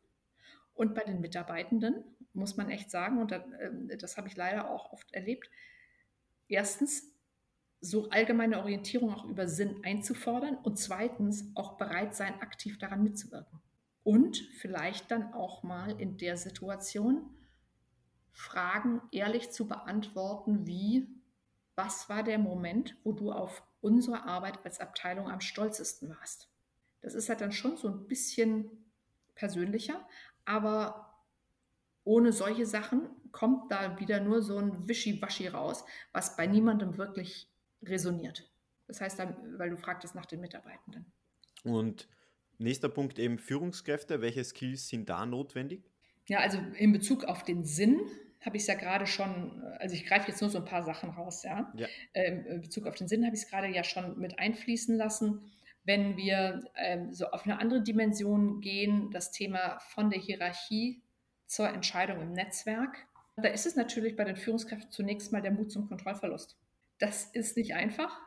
Und 0.74 0.94
bei 0.94 1.04
den 1.04 1.20
Mitarbeitenden 1.20 2.04
muss 2.32 2.56
man 2.56 2.70
echt 2.70 2.90
sagen, 2.90 3.18
und 3.18 3.32
ähm, 3.32 3.90
das 3.98 4.16
habe 4.16 4.28
ich 4.28 4.36
leider 4.36 4.70
auch 4.70 4.92
oft 4.92 5.12
erlebt, 5.12 5.50
erstens 6.48 7.12
so 7.80 8.08
allgemeine 8.08 8.58
Orientierung 8.58 9.12
auch 9.12 9.24
über 9.24 9.46
Sinn 9.46 9.80
einzufordern 9.84 10.56
und 10.56 10.78
zweitens 10.78 11.50
auch 11.54 11.76
bereit 11.76 12.14
sein, 12.14 12.40
aktiv 12.40 12.78
daran 12.78 13.02
mitzuwirken 13.02 13.63
und 14.04 14.36
vielleicht 14.58 15.10
dann 15.10 15.32
auch 15.32 15.62
mal 15.62 15.98
in 16.00 16.18
der 16.18 16.36
Situation 16.36 17.30
Fragen 18.32 19.00
ehrlich 19.12 19.50
zu 19.50 19.66
beantworten, 19.66 20.66
wie, 20.66 21.08
was 21.76 22.08
war 22.08 22.22
der 22.22 22.38
Moment, 22.38 22.96
wo 23.04 23.12
du 23.12 23.32
auf 23.32 23.62
unsere 23.80 24.24
Arbeit 24.24 24.64
als 24.64 24.80
Abteilung 24.80 25.30
am 25.30 25.40
stolzesten 25.40 26.10
warst? 26.10 26.50
Das 27.00 27.14
ist 27.14 27.28
halt 27.28 27.40
dann 27.40 27.52
schon 27.52 27.76
so 27.76 27.88
ein 27.88 28.06
bisschen 28.06 28.70
persönlicher, 29.34 30.06
aber 30.44 31.14
ohne 32.02 32.32
solche 32.32 32.66
Sachen 32.66 33.08
kommt 33.32 33.70
da 33.70 33.98
wieder 33.98 34.20
nur 34.20 34.42
so 34.42 34.58
ein 34.58 34.88
Wischiwaschi 34.88 35.48
raus, 35.48 35.84
was 36.12 36.36
bei 36.36 36.46
niemandem 36.46 36.98
wirklich 36.98 37.50
resoniert. 37.82 38.50
Das 38.86 39.00
heißt 39.00 39.18
dann, 39.18 39.58
weil 39.58 39.70
du 39.70 39.76
fragtest 39.76 40.14
nach 40.14 40.26
den 40.26 40.40
Mitarbeitenden. 40.40 41.06
Und 41.62 42.08
Nächster 42.58 42.88
Punkt 42.88 43.18
eben 43.18 43.38
Führungskräfte. 43.38 44.20
Welche 44.20 44.44
Skills 44.44 44.88
sind 44.88 45.08
da 45.08 45.26
notwendig? 45.26 45.82
Ja, 46.26 46.38
also 46.38 46.58
in 46.76 46.92
Bezug 46.92 47.24
auf 47.24 47.42
den 47.42 47.64
Sinn 47.64 48.00
habe 48.44 48.56
ich 48.56 48.62
es 48.64 48.66
ja 48.66 48.74
gerade 48.74 49.06
schon, 49.06 49.62
also 49.78 49.94
ich 49.94 50.06
greife 50.06 50.28
jetzt 50.28 50.40
nur 50.40 50.50
so 50.50 50.58
ein 50.58 50.64
paar 50.64 50.84
Sachen 50.84 51.10
raus, 51.10 51.42
ja. 51.44 51.72
ja. 51.76 51.86
Ähm, 52.12 52.44
in 52.46 52.60
Bezug 52.60 52.86
auf 52.86 52.94
den 52.94 53.08
Sinn 53.08 53.24
habe 53.24 53.34
ich 53.34 53.42
es 53.42 53.48
gerade 53.48 53.68
ja 53.68 53.84
schon 53.84 54.18
mit 54.18 54.38
einfließen 54.38 54.96
lassen. 54.96 55.50
Wenn 55.84 56.16
wir 56.16 56.64
ähm, 56.76 57.12
so 57.12 57.26
auf 57.26 57.44
eine 57.44 57.58
andere 57.58 57.82
Dimension 57.82 58.60
gehen, 58.60 59.10
das 59.10 59.30
Thema 59.30 59.78
von 59.80 60.10
der 60.10 60.20
Hierarchie 60.20 61.02
zur 61.46 61.68
Entscheidung 61.68 62.20
im 62.20 62.32
Netzwerk, 62.32 63.06
da 63.36 63.48
ist 63.48 63.66
es 63.66 63.76
natürlich 63.76 64.16
bei 64.16 64.24
den 64.24 64.36
Führungskräften 64.36 64.90
zunächst 64.90 65.32
mal 65.32 65.42
der 65.42 65.50
Mut 65.50 65.72
zum 65.72 65.88
Kontrollverlust. 65.88 66.56
Das 66.98 67.24
ist 67.24 67.56
nicht 67.56 67.74
einfach 67.74 68.20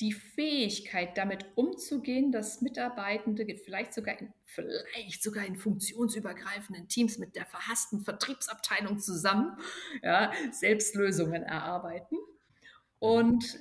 die 0.00 0.12
Fähigkeit, 0.12 1.16
damit 1.16 1.46
umzugehen, 1.54 2.32
dass 2.32 2.60
Mitarbeitende 2.60 3.46
vielleicht 3.56 3.94
sogar 3.94 4.18
in, 4.18 4.32
vielleicht 4.44 5.22
sogar 5.22 5.44
in 5.44 5.56
funktionsübergreifenden 5.56 6.88
Teams 6.88 7.18
mit 7.18 7.36
der 7.36 7.46
verhassten 7.46 8.02
Vertriebsabteilung 8.02 8.98
zusammen 8.98 9.56
ja, 10.02 10.32
selbst 10.50 10.94
Lösungen 10.94 11.42
erarbeiten 11.42 12.16
und 12.98 13.58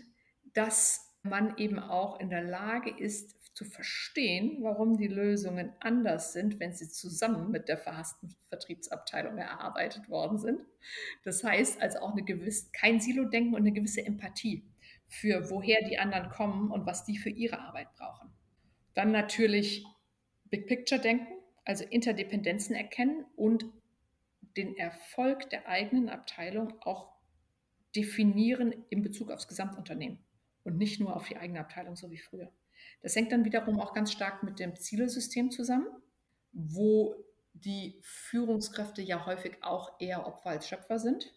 dass 0.54 1.12
man 1.24 1.58
eben 1.58 1.80
auch 1.80 2.20
in 2.20 2.30
der 2.30 2.44
Lage 2.44 2.89
ist, 2.89 3.36
zu 3.54 3.65
verstehen, 3.65 4.58
warum 4.62 4.98
die 4.98 5.08
Lösungen 5.08 5.74
anders 5.82 6.34
sind, 6.34 6.60
wenn 6.60 6.74
sie 6.74 6.89
zusammen 6.89 7.52
mit 7.52 7.67
der 7.67 7.78
verhassten 7.78 8.34
Vertriebsabteilung 8.50 9.38
erarbeitet 9.38 10.10
worden 10.10 10.39
sind. 10.39 10.62
Das 11.24 11.44
heißt 11.44 11.82
also 11.82 12.00
auch 12.00 12.13
eine 12.13 12.24
gewisse, 12.24 12.72
kein 12.72 13.00
Silo-Denken 13.02 13.54
und 13.54 13.62
eine 13.62 13.74
gewisse 13.74 14.06
Empathie 14.06 14.63
für 15.12 15.50
woher 15.50 15.84
die 15.84 16.00
anderen 16.00 16.30
kommen 16.30 16.71
und 16.71 16.86
was 16.86 17.04
die 17.04 17.17
für 17.17 17.30
ihre 17.30 17.60
Arbeit 17.60 17.93
brauchen. 17.95 18.32
Dann 18.93 19.12
natürlich 19.12 19.86
Big 20.45 20.67
Picture 20.67 21.02
denken, 21.02 21.28
also 21.65 21.84
Interdependenzen 21.84 22.76
erkennen 22.76 23.26
und 23.36 23.65
den 24.56 24.76
Erfolg 24.78 25.50
der 25.50 25.67
eigenen 25.67 26.08
Abteilung 26.08 26.74
auch 26.82 27.12
definieren 27.93 28.74
in 28.89 29.04
Bezug 29.04 29.32
aufs 29.32 29.50
Gesamtunternehmen 29.50 30.19
und 30.63 30.78
nicht 30.78 31.02
nur 31.02 31.13
auf 31.13 31.28
die 31.28 31.36
eigene 31.36 31.60
Abteilung, 31.60 31.97
so 31.97 32.10
wie 32.10 32.17
früher. 32.17 32.50
Das 33.02 33.13
hängt 33.15 33.34
dann 33.34 33.43
wiederum 33.43 33.82
auch 33.82 33.93
ganz 33.93 34.13
stark 34.13 34.43
mit 34.43 34.60
dem 34.60 34.78
Zielesystem 34.78 35.52
zusammen, 35.52 35.88
wo 36.54 37.15
die 37.54 38.00
Führungskräfte 38.02 39.02
ja 39.02 39.26
häufig 39.26 39.62
auch 39.62 40.00
eher 40.00 40.26
Opfer 40.26 40.52
als 40.52 40.69
Schöpfer 40.69 41.00
sind. 41.00 41.34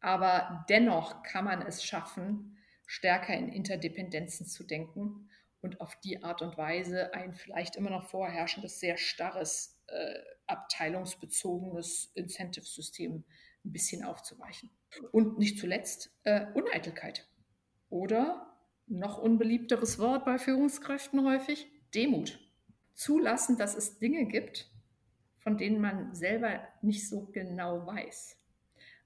Aber 0.00 0.66
dennoch 0.68 1.22
kann 1.22 1.44
man 1.44 1.62
es 1.62 1.84
schaffen, 1.84 2.58
stärker 2.86 3.34
in 3.34 3.48
Interdependenzen 3.48 4.46
zu 4.46 4.64
denken 4.64 5.28
und 5.60 5.80
auf 5.80 5.98
die 6.00 6.22
Art 6.22 6.42
und 6.42 6.56
Weise 6.58 7.14
ein 7.14 7.32
vielleicht 7.32 7.76
immer 7.76 7.90
noch 7.90 8.08
vorherrschendes, 8.08 8.80
sehr 8.80 8.96
starres, 8.96 9.80
äh, 9.86 10.18
abteilungsbezogenes 10.46 12.12
Incentive-System 12.14 13.24
ein 13.64 13.72
bisschen 13.72 14.04
aufzuweichen. 14.04 14.70
Und 15.10 15.38
nicht 15.38 15.58
zuletzt 15.58 16.10
äh, 16.24 16.46
Uneitelkeit 16.54 17.26
oder 17.88 18.54
noch 18.86 19.18
unbeliebteres 19.18 19.98
Wort 19.98 20.24
bei 20.24 20.38
Führungskräften 20.38 21.24
häufig, 21.24 21.66
Demut. 21.94 22.38
Zulassen, 22.92 23.56
dass 23.56 23.74
es 23.74 23.98
Dinge 23.98 24.26
gibt, 24.26 24.70
von 25.38 25.56
denen 25.56 25.80
man 25.80 26.14
selber 26.14 26.60
nicht 26.82 27.08
so 27.08 27.26
genau 27.26 27.86
weiß. 27.86 28.36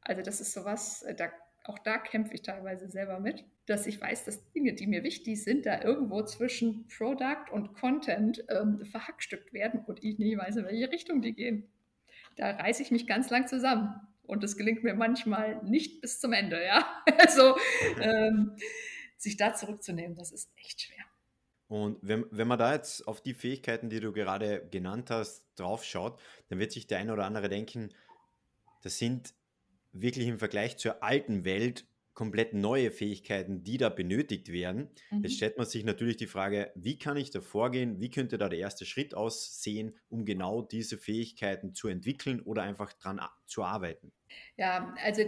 Also 0.01 0.23
das 0.23 0.41
ist 0.41 0.53
sowas, 0.53 1.03
äh, 1.03 1.15
da 1.15 1.31
auch 1.69 1.79
da 1.79 1.99
kämpfe 1.99 2.35
ich 2.35 2.43
teilweise 2.43 2.89
selber 2.89 3.21
mit, 3.21 3.45
dass 3.67 3.87
ich 3.87 4.01
weiß, 4.01 4.25
dass 4.25 4.51
Dinge, 4.53 4.73
die 4.73 4.87
mir 4.87 5.05
wichtig 5.05 5.43
sind, 5.43 5.67
da 5.67 5.83
irgendwo 5.83 6.23
zwischen 6.25 6.89
Product 6.89 7.53
und 7.53 7.75
Content 7.75 8.45
ähm, 8.49 8.85
verhackstückt 8.85 9.53
werden 9.53 9.85
und 9.87 10.03
ich 10.03 10.19
nie 10.19 10.37
weiß, 10.37 10.57
in 10.57 10.65
welche 10.65 10.91
Richtung 10.91 11.21
die 11.21 11.35
gehen. 11.35 11.69
Da 12.37 12.53
reiße 12.53 12.83
ich 12.83 12.91
mich 12.91 13.07
ganz 13.07 13.31
lang 13.31 13.47
zusammen. 13.49 14.01
Und 14.23 14.43
das 14.43 14.57
gelingt 14.57 14.85
mir 14.85 14.95
manchmal 14.95 15.63
nicht 15.65 16.01
bis 16.01 16.21
zum 16.21 16.33
Ende, 16.33 16.65
ja. 16.65 16.87
Also 17.19 17.57
ähm, 18.01 18.57
sich 19.17 19.37
da 19.37 19.55
zurückzunehmen, 19.55 20.17
das 20.17 20.33
ist 20.33 20.51
echt 20.57 20.83
schwer. 20.83 21.05
Und 21.67 21.99
wenn, 22.01 22.25
wenn 22.31 22.49
man 22.49 22.59
da 22.59 22.73
jetzt 22.73 23.07
auf 23.07 23.21
die 23.21 23.35
Fähigkeiten, 23.35 23.91
die 23.91 24.01
du 24.01 24.13
gerade 24.13 24.67
genannt 24.71 25.11
hast, 25.11 25.45
draufschaut, 25.57 26.19
dann 26.49 26.59
wird 26.59 26.73
sich 26.73 26.87
der 26.87 26.99
eine 26.99 27.13
oder 27.13 27.25
andere 27.25 27.49
denken, 27.49 27.91
das 28.83 28.99
sind 28.99 29.35
wirklich 30.01 30.27
im 30.27 30.39
Vergleich 30.39 30.77
zur 30.77 31.03
alten 31.03 31.45
Welt 31.45 31.87
komplett 32.19 32.53
neue 32.53 32.91
Fähigkeiten, 32.91 33.63
die 33.63 33.77
da 33.77 33.91
benötigt 33.91 34.51
werden. 34.51 34.91
Mhm. 35.13 35.23
Jetzt 35.23 35.37
stellt 35.37 35.57
man 35.57 35.67
sich 35.67 35.85
natürlich 35.85 36.17
die 36.17 36.27
Frage, 36.27 36.73
wie 36.75 36.99
kann 36.99 37.17
ich 37.17 37.31
da 37.31 37.41
vorgehen? 37.41 38.01
Wie 38.01 38.11
könnte 38.11 38.39
da 38.39 38.49
der 38.49 38.59
erste 38.59 38.87
Schritt 38.87 39.15
aussehen, 39.15 39.97
um 40.09 40.25
genau 40.25 40.63
diese 40.63 40.99
Fähigkeiten 40.99 41.75
zu 41.75 41.87
entwickeln 41.87 42.41
oder 42.41 42.63
einfach 42.63 42.93
dran 42.95 43.21
zu 43.47 43.63
arbeiten? 43.63 44.11
Ja, 44.57 44.93
also 45.05 45.23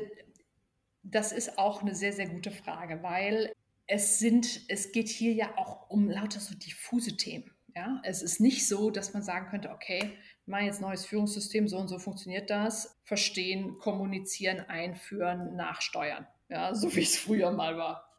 das 1.05 1.31
ist 1.31 1.59
auch 1.59 1.83
eine 1.83 1.95
sehr, 1.95 2.13
sehr 2.13 2.29
gute 2.29 2.51
Frage, 2.51 3.05
weil 3.05 3.53
es 3.87 4.19
sind, 4.19 4.63
es 4.67 4.91
geht 4.91 5.09
hier 5.09 5.33
ja 5.33 5.57
auch 5.59 5.91
um 5.91 6.11
lauter 6.11 6.41
so 6.41 6.57
diffuse 6.57 7.17
Themen. 7.17 7.53
Ja, 7.77 8.01
es 8.03 8.21
ist 8.21 8.41
nicht 8.41 8.67
so, 8.67 8.91
dass 8.91 9.15
man 9.15 9.23
sagen 9.23 9.49
könnte, 9.49 9.71
okay, 9.71 10.19
wir 10.47 10.53
machen 10.53 10.67
jetzt 10.67 10.81
neues 10.81 11.07
Führungssystem, 11.07 11.69
so 11.69 11.79
und 11.79 11.89
so 11.89 11.99
funktioniert 11.99 12.51
das. 12.51 12.99
Verstehen, 13.05 13.79
kommunizieren, 13.79 14.61
einführen, 14.61 15.55
nachsteuern. 15.57 16.27
Ja, 16.49 16.75
so 16.75 16.95
wie 16.97 17.03
es 17.03 17.17
früher 17.17 17.53
mal 17.53 17.77
war. 17.77 18.11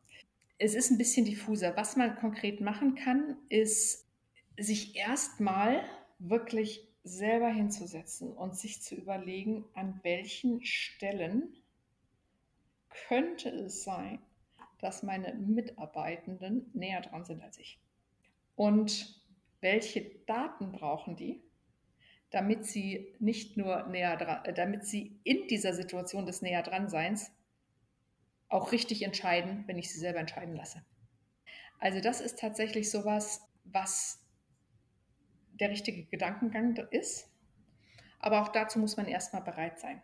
Es 0.58 0.76
ist 0.76 0.92
ein 0.92 0.98
bisschen 0.98 1.26
diffuser. 1.26 1.76
Was 1.76 1.98
man 1.98 2.16
konkret 2.16 2.62
machen 2.62 2.96
kann, 2.96 3.36
ist 3.50 4.08
sich 4.58 4.96
erstmal 4.96 5.84
wirklich 6.20 6.88
selber 7.04 7.50
hinzusetzen 7.50 8.32
und 8.32 8.56
sich 8.56 8.82
zu 8.82 8.96
überlegen, 8.96 9.66
an 9.74 10.00
welchen 10.04 10.64
Stellen 10.64 11.56
könnte 13.08 13.50
es 13.50 13.84
sein, 13.84 14.20
dass 14.80 15.04
meine 15.04 15.34
Mitarbeitenden 15.34 16.70
näher 16.74 17.02
dran 17.02 17.26
sind 17.26 17.42
als 17.42 17.58
ich. 17.58 17.80
Und 18.56 19.22
welche 19.62 20.02
Daten 20.26 20.72
brauchen 20.72 21.16
die, 21.16 21.42
damit 22.32 22.66
sie 22.66 23.14
nicht 23.20 23.58
nur 23.58 23.88
näher 23.88 24.18
dran, 24.18 24.46
äh, 24.46 24.54
damit 24.54 24.86
sie 24.86 25.20
in 25.24 25.48
dieser 25.48 25.74
Situation 25.74 26.26
des 26.26 26.42
näher 26.42 26.64
dran 26.64 26.90
Seins 26.90 27.32
auch 28.50 28.72
richtig 28.72 29.04
entscheiden, 29.04 29.64
wenn 29.68 29.78
ich 29.78 29.92
sie 29.92 30.00
selber 30.00 30.20
entscheiden 30.20 30.56
lasse. 30.56 30.84
Also 31.80 32.00
das 32.02 32.22
ist 32.22 32.40
tatsächlich 32.40 32.90
sowas, 32.90 33.42
was 33.64 34.20
der 35.54 35.70
richtige 35.70 36.06
Gedankengang 36.06 36.76
ist. 36.92 37.30
Aber 38.20 38.42
auch 38.42 38.50
dazu 38.50 38.80
muss 38.80 38.98
man 38.98 39.08
erstmal 39.08 39.42
bereit 39.42 39.80
sein. 39.80 40.02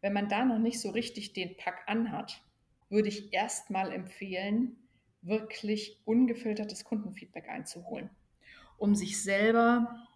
Wenn 0.00 0.12
man 0.12 0.28
da 0.28 0.44
noch 0.44 0.58
nicht 0.58 0.80
so 0.80 0.90
richtig 0.90 1.32
den 1.32 1.56
Pack 1.56 1.82
anhat, 1.86 2.42
würde 2.90 3.08
ich 3.08 3.32
erstmal 3.32 3.92
empfehlen, 3.92 4.76
wirklich 5.22 6.00
ungefiltertes 6.04 6.84
Kundenfeedback 6.84 7.48
einzuholen, 7.48 8.10
um 8.76 8.94
sich 8.94 9.22
selber, 9.22 10.06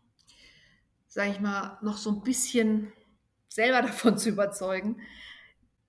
sage 1.19 1.33
ich 1.33 1.41
mal, 1.41 1.79
noch 1.83 1.97
so 1.97 2.13
ein 2.13 2.23
bisschen 2.23 2.93
selber 3.49 3.83
davon 3.89 4.17
zu 4.19 4.29
überzeugen, 4.29 5.01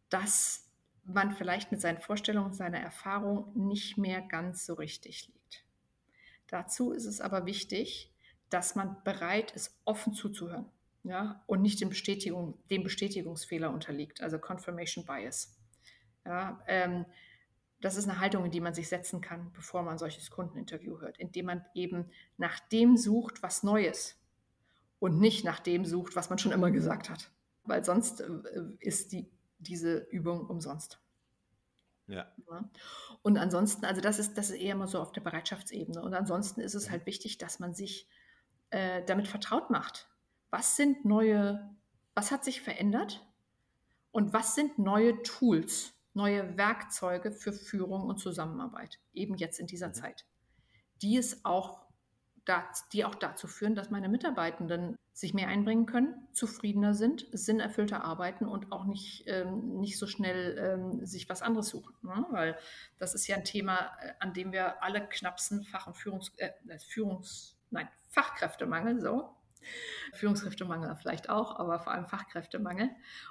dass 0.10 0.68
man 1.04 1.34
vielleicht 1.34 1.72
mit 1.72 1.82
seinen 1.82 2.00
Vorstellungen, 2.00 2.52
seiner 2.52 2.80
Erfahrung 2.80 3.52
nicht 3.54 3.96
mehr 3.96 4.24
ganz 4.24 4.66
so 4.66 4.74
richtig 4.74 5.28
liegt. 5.28 5.66
Dazu 6.48 6.94
ist 6.94 7.06
es 7.06 7.22
aber 7.22 7.46
wichtig, 7.46 8.12
dass 8.50 8.74
man 8.74 8.98
bereit 9.04 9.52
ist, 9.52 9.80
offen 9.86 10.14
zuzuhören 10.14 10.66
ja, 11.04 11.44
und 11.46 11.62
nicht 11.62 11.80
dem, 11.80 11.90
Bestätigung, 11.90 12.58
dem 12.72 12.82
Bestätigungsfehler 12.82 13.70
unterliegt, 13.70 14.22
also 14.22 14.40
Confirmation 14.40 15.06
Bias. 15.06 15.56
Ja, 16.26 16.60
ähm, 16.66 17.06
das 17.82 17.98
ist 17.98 18.10
eine 18.10 18.20
Haltung, 18.20 18.46
in 18.46 18.52
die 18.52 18.62
man 18.62 18.74
sich 18.74 18.90
setzen 18.90 19.22
kann, 19.22 19.52
bevor 19.54 19.84
man 19.84 20.00
solches 20.00 20.32
Kundeninterview 20.32 21.00
hört, 21.02 21.20
indem 21.20 21.46
man 21.46 21.66
eben 21.76 22.10
nach 22.38 22.60
dem 22.72 22.98
sucht, 22.98 23.44
was 23.44 23.62
Neues 23.62 24.19
und 25.00 25.20
nicht 25.20 25.46
nach 25.46 25.60
dem 25.60 25.86
sucht, 25.86 26.16
was 26.16 26.30
man 26.30 26.40
schon 26.40 26.52
immer 26.52 26.72
gesagt 26.72 27.10
hat. 27.10 27.32
Weil 27.64 27.84
sonst 27.84 28.22
äh, 28.22 28.30
ist 28.80 29.12
die, 29.12 29.30
diese 29.60 29.98
Übung 30.12 30.46
umsonst. 30.48 31.00
Ja. 32.08 32.28
ja. 32.50 32.70
Und 33.22 33.38
ansonsten, 33.38 33.86
also 33.86 34.02
das 34.02 34.20
ist, 34.20 34.38
das 34.38 34.50
ist 34.50 34.58
eher 34.58 34.76
mal 34.76 34.88
so 34.88 35.00
auf 35.00 35.12
der 35.12 35.22
Bereitschaftsebene. 35.22 36.02
Und 36.02 36.14
ansonsten 36.14 36.62
ist 36.62 36.74
es 36.74 36.90
halt 36.90 37.06
wichtig, 37.06 37.38
dass 37.38 37.60
man 37.60 37.74
sich 37.74 38.08
äh, 38.72 39.04
damit 39.06 39.28
vertraut 39.28 39.70
macht. 39.70 40.10
Was 40.50 40.76
sind 40.76 41.06
neue, 41.06 41.70
was 42.16 42.32
hat 42.32 42.44
sich 42.44 42.62
verändert 42.62 43.26
und 44.12 44.34
was 44.34 44.56
sind 44.56 44.80
neue 44.80 45.22
Tools, 45.22 45.94
neue 46.14 46.58
Werkzeuge 46.58 47.32
für 47.32 47.54
Führung 47.54 48.04
und 48.04 48.18
Zusammenarbeit, 48.18 49.00
eben 49.14 49.36
jetzt 49.36 49.60
in 49.60 49.68
dieser 49.68 49.90
mhm. 49.90 49.94
Zeit, 49.94 50.26
die 51.02 51.18
es 51.18 51.46
auch 51.46 51.86
die 52.94 53.06
auch 53.06 53.16
dazu 53.16 53.48
führen, 53.48 53.76
dass 53.76 53.90
meine 53.90 54.10
Mitarbeitenden 54.10 54.96
sich 55.14 55.34
mehr 55.34 55.50
einbringen 55.50 55.86
können, 55.86 56.28
zufriedener 56.32 56.94
sind, 56.94 57.28
sinnerfüllter 57.32 58.04
arbeiten 58.04 58.46
und 58.46 58.72
auch 58.72 58.86
nicht, 58.86 59.26
ähm, 59.28 59.80
nicht 59.80 59.98
so 59.98 60.08
schnell 60.08 60.58
ähm, 60.58 61.06
sich 61.06 61.28
was 61.28 61.42
anderes 61.42 61.70
suchen. 61.70 61.94
Ne? 62.02 62.26
Weil 62.32 62.58
das 62.98 63.14
ist 63.14 63.28
ja 63.28 63.36
ein 63.36 63.44
Thema, 63.44 63.92
äh, 64.02 64.14
an 64.20 64.34
dem 64.34 64.52
wir 64.52 64.82
alle 64.82 65.08
knapsen 65.08 65.64
Fach- 65.64 65.88
und 65.88 65.98
Führungs, 65.98 66.32
äh, 66.38 66.52
Führungs 66.80 67.58
nein, 67.70 67.90
Fachkräftemangel, 68.08 69.00
so. 69.02 69.36
Führungskräftemangel 70.14 70.96
vielleicht 70.96 71.30
auch, 71.30 71.60
aber 71.60 71.80
vor 71.80 71.92
allem 71.92 72.08
Fachkräftemangel. 72.08 72.90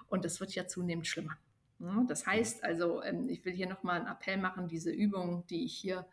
Und 0.08 0.24
das 0.24 0.40
wird 0.40 0.54
ja 0.54 0.66
zunehmend 0.66 1.06
schlimmer. 1.06 1.38
Ne? 1.78 2.04
Das 2.08 2.26
heißt 2.26 2.64
also, 2.64 3.02
ähm, 3.02 3.28
ich 3.28 3.44
will 3.44 3.54
hier 3.54 3.68
nochmal 3.68 4.00
einen 4.00 4.08
Appell 4.08 4.36
machen, 4.36 4.68
diese 4.68 4.90
Übung, 4.90 5.46
die 5.46 5.64
ich 5.64 5.76
hier 5.76 6.06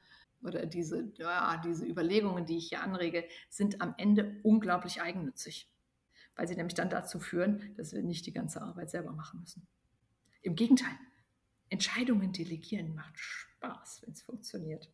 oder 0.46 0.66
diese, 0.66 1.12
ja, 1.16 1.62
diese 1.64 1.86
Überlegungen, 1.86 2.46
die 2.46 2.58
ich 2.58 2.70
hier 2.70 2.82
anrege, 2.82 3.26
sind 3.50 3.82
am 3.82 3.96
Ende 3.98 4.40
unglaublich 4.44 5.02
eigennützig, 5.02 5.72
weil 6.36 6.48
sie 6.48 6.56
nämlich 6.56 6.76
dann 6.76 6.90
dazu 6.90 7.20
führen, 7.20 7.74
dass 7.76 7.94
wir 7.94 8.04
nicht 8.04 8.26
die 8.26 8.34
ganze 8.34 8.62
Arbeit 8.62 8.90
selber 8.90 9.12
machen 9.12 9.40
müssen. 9.42 9.68
Im 10.42 10.56
Gegenteil, 10.56 10.96
Entscheidungen 11.70 12.32
delegieren 12.32 12.94
macht 12.94 13.18
Spaß, 13.18 14.04
wenn 14.04 14.14
es 14.14 14.22
funktioniert. 14.22 14.92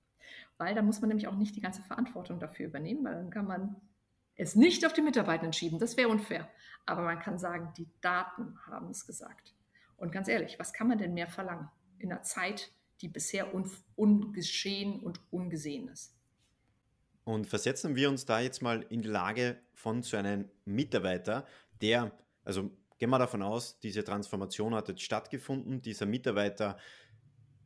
Weil 0.57 0.75
da 0.75 0.81
muss 0.81 1.01
man 1.01 1.09
nämlich 1.09 1.27
auch 1.27 1.35
nicht 1.35 1.55
die 1.55 1.61
ganze 1.61 1.81
Verantwortung 1.81 2.39
dafür 2.39 2.67
übernehmen, 2.67 3.03
weil 3.03 3.15
dann 3.15 3.29
kann 3.29 3.47
man 3.47 3.75
es 4.35 4.55
nicht 4.55 4.85
auf 4.85 4.93
die 4.93 5.01
Mitarbeitenden 5.01 5.53
schieben. 5.53 5.79
Das 5.79 5.97
wäre 5.97 6.09
unfair. 6.09 6.49
Aber 6.85 7.01
man 7.03 7.19
kann 7.19 7.37
sagen, 7.37 7.73
die 7.77 7.89
Daten 8.01 8.57
haben 8.65 8.89
es 8.89 9.05
gesagt. 9.05 9.55
Und 9.97 10.11
ganz 10.11 10.27
ehrlich, 10.27 10.57
was 10.57 10.73
kann 10.73 10.87
man 10.87 10.97
denn 10.97 11.13
mehr 11.13 11.27
verlangen 11.27 11.69
in 11.99 12.11
einer 12.11 12.23
Zeit, 12.23 12.71
die 13.01 13.07
bisher 13.07 13.53
un 13.53 13.69
ungeschehen 13.95 14.99
und 14.99 15.19
ungesehen 15.31 15.87
ist. 15.87 16.15
Und 17.23 17.47
versetzen 17.47 17.95
wir 17.95 18.09
uns 18.09 18.25
da 18.25 18.39
jetzt 18.39 18.61
mal 18.61 18.83
in 18.89 19.01
die 19.01 19.07
Lage 19.07 19.57
von 19.73 20.01
so 20.01 20.17
einem 20.17 20.49
Mitarbeiter, 20.65 21.45
der, 21.81 22.11
also 22.43 22.71
gehen 22.97 23.09
wir 23.09 23.19
davon 23.19 23.41
aus, 23.41 23.79
diese 23.79 24.03
Transformation 24.03 24.73
hat 24.73 24.87
jetzt 24.89 25.01
stattgefunden, 25.01 25.81
dieser 25.81 26.05
Mitarbeiter 26.05 26.77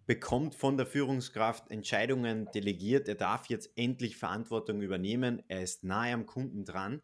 bekommt 0.06 0.56
von 0.56 0.78
der 0.78 0.86
Führungskraft 0.86 1.72
Entscheidungen 1.72 2.48
delegiert, 2.54 3.08
er 3.08 3.16
darf 3.16 3.48
jetzt 3.48 3.72
endlich 3.76 4.18
Verantwortung 4.18 4.82
übernehmen, 4.82 5.42
er 5.48 5.64
ist 5.64 5.84
nahe 5.84 6.14
am 6.14 6.26
Kunden 6.26 6.64
dran. 6.64 7.02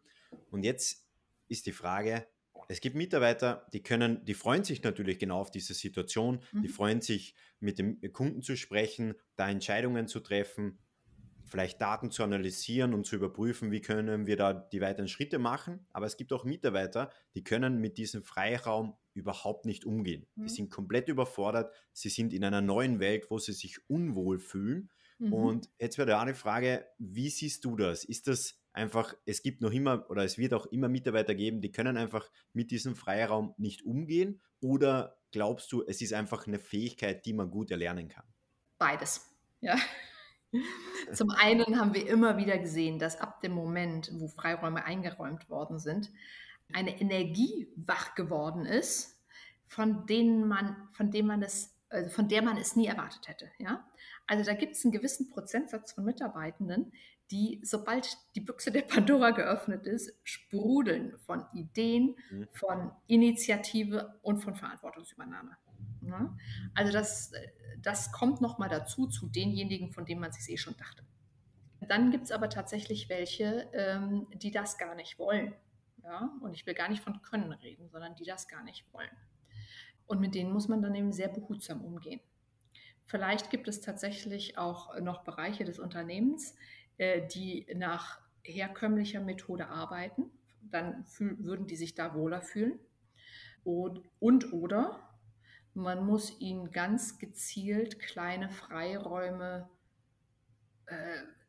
Und 0.50 0.62
jetzt 0.64 1.04
ist 1.48 1.66
die 1.66 1.72
Frage, 1.72 2.26
es 2.68 2.80
gibt 2.80 2.96
Mitarbeiter, 2.96 3.66
die 3.72 3.82
können, 3.82 4.24
die 4.24 4.34
freuen 4.34 4.64
sich 4.64 4.82
natürlich 4.82 5.18
genau 5.18 5.40
auf 5.40 5.50
diese 5.50 5.74
Situation, 5.74 6.42
mhm. 6.52 6.62
die 6.62 6.68
freuen 6.68 7.00
sich, 7.00 7.34
mit 7.60 7.78
dem 7.78 8.00
Kunden 8.12 8.42
zu 8.42 8.56
sprechen, 8.56 9.14
da 9.36 9.48
Entscheidungen 9.48 10.08
zu 10.08 10.20
treffen, 10.20 10.78
vielleicht 11.44 11.80
Daten 11.80 12.10
zu 12.10 12.24
analysieren 12.24 12.94
und 12.94 13.06
zu 13.06 13.16
überprüfen, 13.16 13.70
wie 13.70 13.82
können 13.82 14.26
wir 14.26 14.36
da 14.36 14.54
die 14.54 14.80
weiteren 14.80 15.06
Schritte 15.06 15.38
machen. 15.38 15.86
Aber 15.92 16.06
es 16.06 16.16
gibt 16.16 16.32
auch 16.32 16.44
Mitarbeiter, 16.44 17.10
die 17.34 17.44
können 17.44 17.78
mit 17.78 17.98
diesem 17.98 18.24
Freiraum 18.24 18.96
überhaupt 19.14 19.66
nicht 19.66 19.84
umgehen. 19.84 20.26
Mhm. 20.34 20.46
Die 20.46 20.48
sind 20.48 20.70
komplett 20.70 21.08
überfordert, 21.08 21.72
sie 21.92 22.08
sind 22.08 22.32
in 22.32 22.44
einer 22.44 22.62
neuen 22.62 23.00
Welt, 23.00 23.26
wo 23.30 23.38
sie 23.38 23.52
sich 23.52 23.78
unwohl 23.88 24.38
fühlen. 24.38 24.90
Mhm. 25.18 25.32
Und 25.32 25.70
jetzt 25.78 25.98
wäre 25.98 26.08
da 26.08 26.20
eine 26.20 26.34
Frage, 26.34 26.86
wie 26.98 27.28
siehst 27.28 27.64
du 27.64 27.76
das? 27.76 28.04
Ist 28.04 28.28
das 28.28 28.61
einfach, 28.72 29.14
es 29.26 29.42
gibt 29.42 29.60
noch 29.60 29.72
immer 29.72 30.08
oder 30.10 30.24
es 30.24 30.38
wird 30.38 30.54
auch 30.54 30.66
immer 30.66 30.88
Mitarbeiter 30.88 31.34
geben, 31.34 31.60
die 31.60 31.72
können 31.72 31.96
einfach 31.96 32.30
mit 32.52 32.70
diesem 32.70 32.96
Freiraum 32.96 33.54
nicht 33.56 33.82
umgehen? 33.82 34.40
Oder 34.60 35.16
glaubst 35.30 35.72
du, 35.72 35.82
es 35.86 36.00
ist 36.00 36.12
einfach 36.12 36.46
eine 36.46 36.58
Fähigkeit, 36.58 37.24
die 37.26 37.32
man 37.32 37.50
gut 37.50 37.70
erlernen 37.70 38.08
kann? 38.08 38.24
Beides, 38.78 39.30
ja. 39.60 39.76
Zum 41.12 41.30
einen 41.30 41.78
haben 41.78 41.94
wir 41.94 42.06
immer 42.06 42.36
wieder 42.36 42.58
gesehen, 42.58 42.98
dass 42.98 43.20
ab 43.20 43.40
dem 43.40 43.52
Moment, 43.52 44.10
wo 44.14 44.28
Freiräume 44.28 44.84
eingeräumt 44.84 45.48
worden 45.48 45.78
sind, 45.78 46.10
eine 46.72 47.00
Energie 47.00 47.68
wach 47.76 48.14
geworden 48.14 48.66
ist, 48.66 49.20
von 49.66 50.06
denen 50.06 50.46
man, 50.46 50.88
von 50.92 51.10
dem 51.10 51.26
man 51.26 51.42
es, 51.42 51.74
also 51.88 52.10
von 52.10 52.28
der 52.28 52.42
man 52.42 52.56
es 52.56 52.76
nie 52.76 52.86
erwartet 52.86 53.28
hätte. 53.28 53.50
Ja? 53.58 53.86
Also 54.26 54.44
da 54.44 54.54
gibt 54.54 54.76
es 54.76 54.84
einen 54.84 54.92
gewissen 54.92 55.30
Prozentsatz 55.30 55.92
von 55.92 56.04
Mitarbeitenden, 56.04 56.92
die, 57.32 57.60
sobald 57.64 58.18
die 58.34 58.40
Büchse 58.40 58.70
der 58.70 58.82
Pandora 58.82 59.30
geöffnet 59.30 59.86
ist, 59.86 60.12
sprudeln 60.22 61.18
von 61.18 61.44
Ideen, 61.54 62.16
mhm. 62.30 62.48
von 62.52 62.92
Initiative 63.06 64.18
und 64.22 64.40
von 64.40 64.54
Verantwortungsübernahme. 64.54 65.56
Ja? 66.02 66.36
Also 66.74 66.92
das, 66.92 67.32
das 67.80 68.12
kommt 68.12 68.40
nochmal 68.40 68.68
dazu, 68.68 69.06
zu 69.06 69.28
denjenigen, 69.28 69.92
von 69.92 70.04
denen 70.04 70.20
man 70.20 70.32
sich 70.32 70.52
eh 70.52 70.58
schon 70.58 70.76
dachte. 70.76 71.04
Dann 71.80 72.10
gibt 72.10 72.24
es 72.24 72.30
aber 72.30 72.48
tatsächlich 72.48 73.08
welche, 73.08 73.68
ähm, 73.72 74.28
die 74.34 74.50
das 74.50 74.78
gar 74.78 74.94
nicht 74.94 75.18
wollen. 75.18 75.54
Ja? 76.04 76.30
Und 76.42 76.52
ich 76.52 76.66
will 76.66 76.74
gar 76.74 76.88
nicht 76.88 77.02
von 77.02 77.22
Können 77.22 77.52
reden, 77.52 77.88
sondern 77.88 78.14
die 78.14 78.24
das 78.24 78.46
gar 78.46 78.62
nicht 78.62 78.84
wollen. 78.92 79.10
Und 80.06 80.20
mit 80.20 80.34
denen 80.34 80.52
muss 80.52 80.68
man 80.68 80.82
dann 80.82 80.94
eben 80.94 81.12
sehr 81.12 81.28
behutsam 81.28 81.82
umgehen. 81.82 82.20
Vielleicht 83.06 83.50
gibt 83.50 83.68
es 83.68 83.80
tatsächlich 83.80 84.58
auch 84.58 84.98
noch 85.00 85.24
Bereiche 85.24 85.64
des 85.64 85.78
Unternehmens, 85.78 86.54
äh, 87.02 87.26
die 87.26 87.66
nach 87.74 88.20
herkömmlicher 88.44 89.20
Methode 89.20 89.66
arbeiten. 89.66 90.30
Dann 90.60 91.04
würden 91.18 91.66
die 91.66 91.74
sich 91.74 91.96
da 91.96 92.14
wohler 92.14 92.42
fühlen. 92.42 92.78
Und, 93.64 94.02
und 94.20 94.52
oder 94.52 95.00
man 95.74 96.06
muss 96.06 96.40
ihnen 96.40 96.70
ganz 96.70 97.18
gezielt 97.18 97.98
kleine 97.98 98.50
Freiräume 98.50 99.68
äh, 100.86 100.94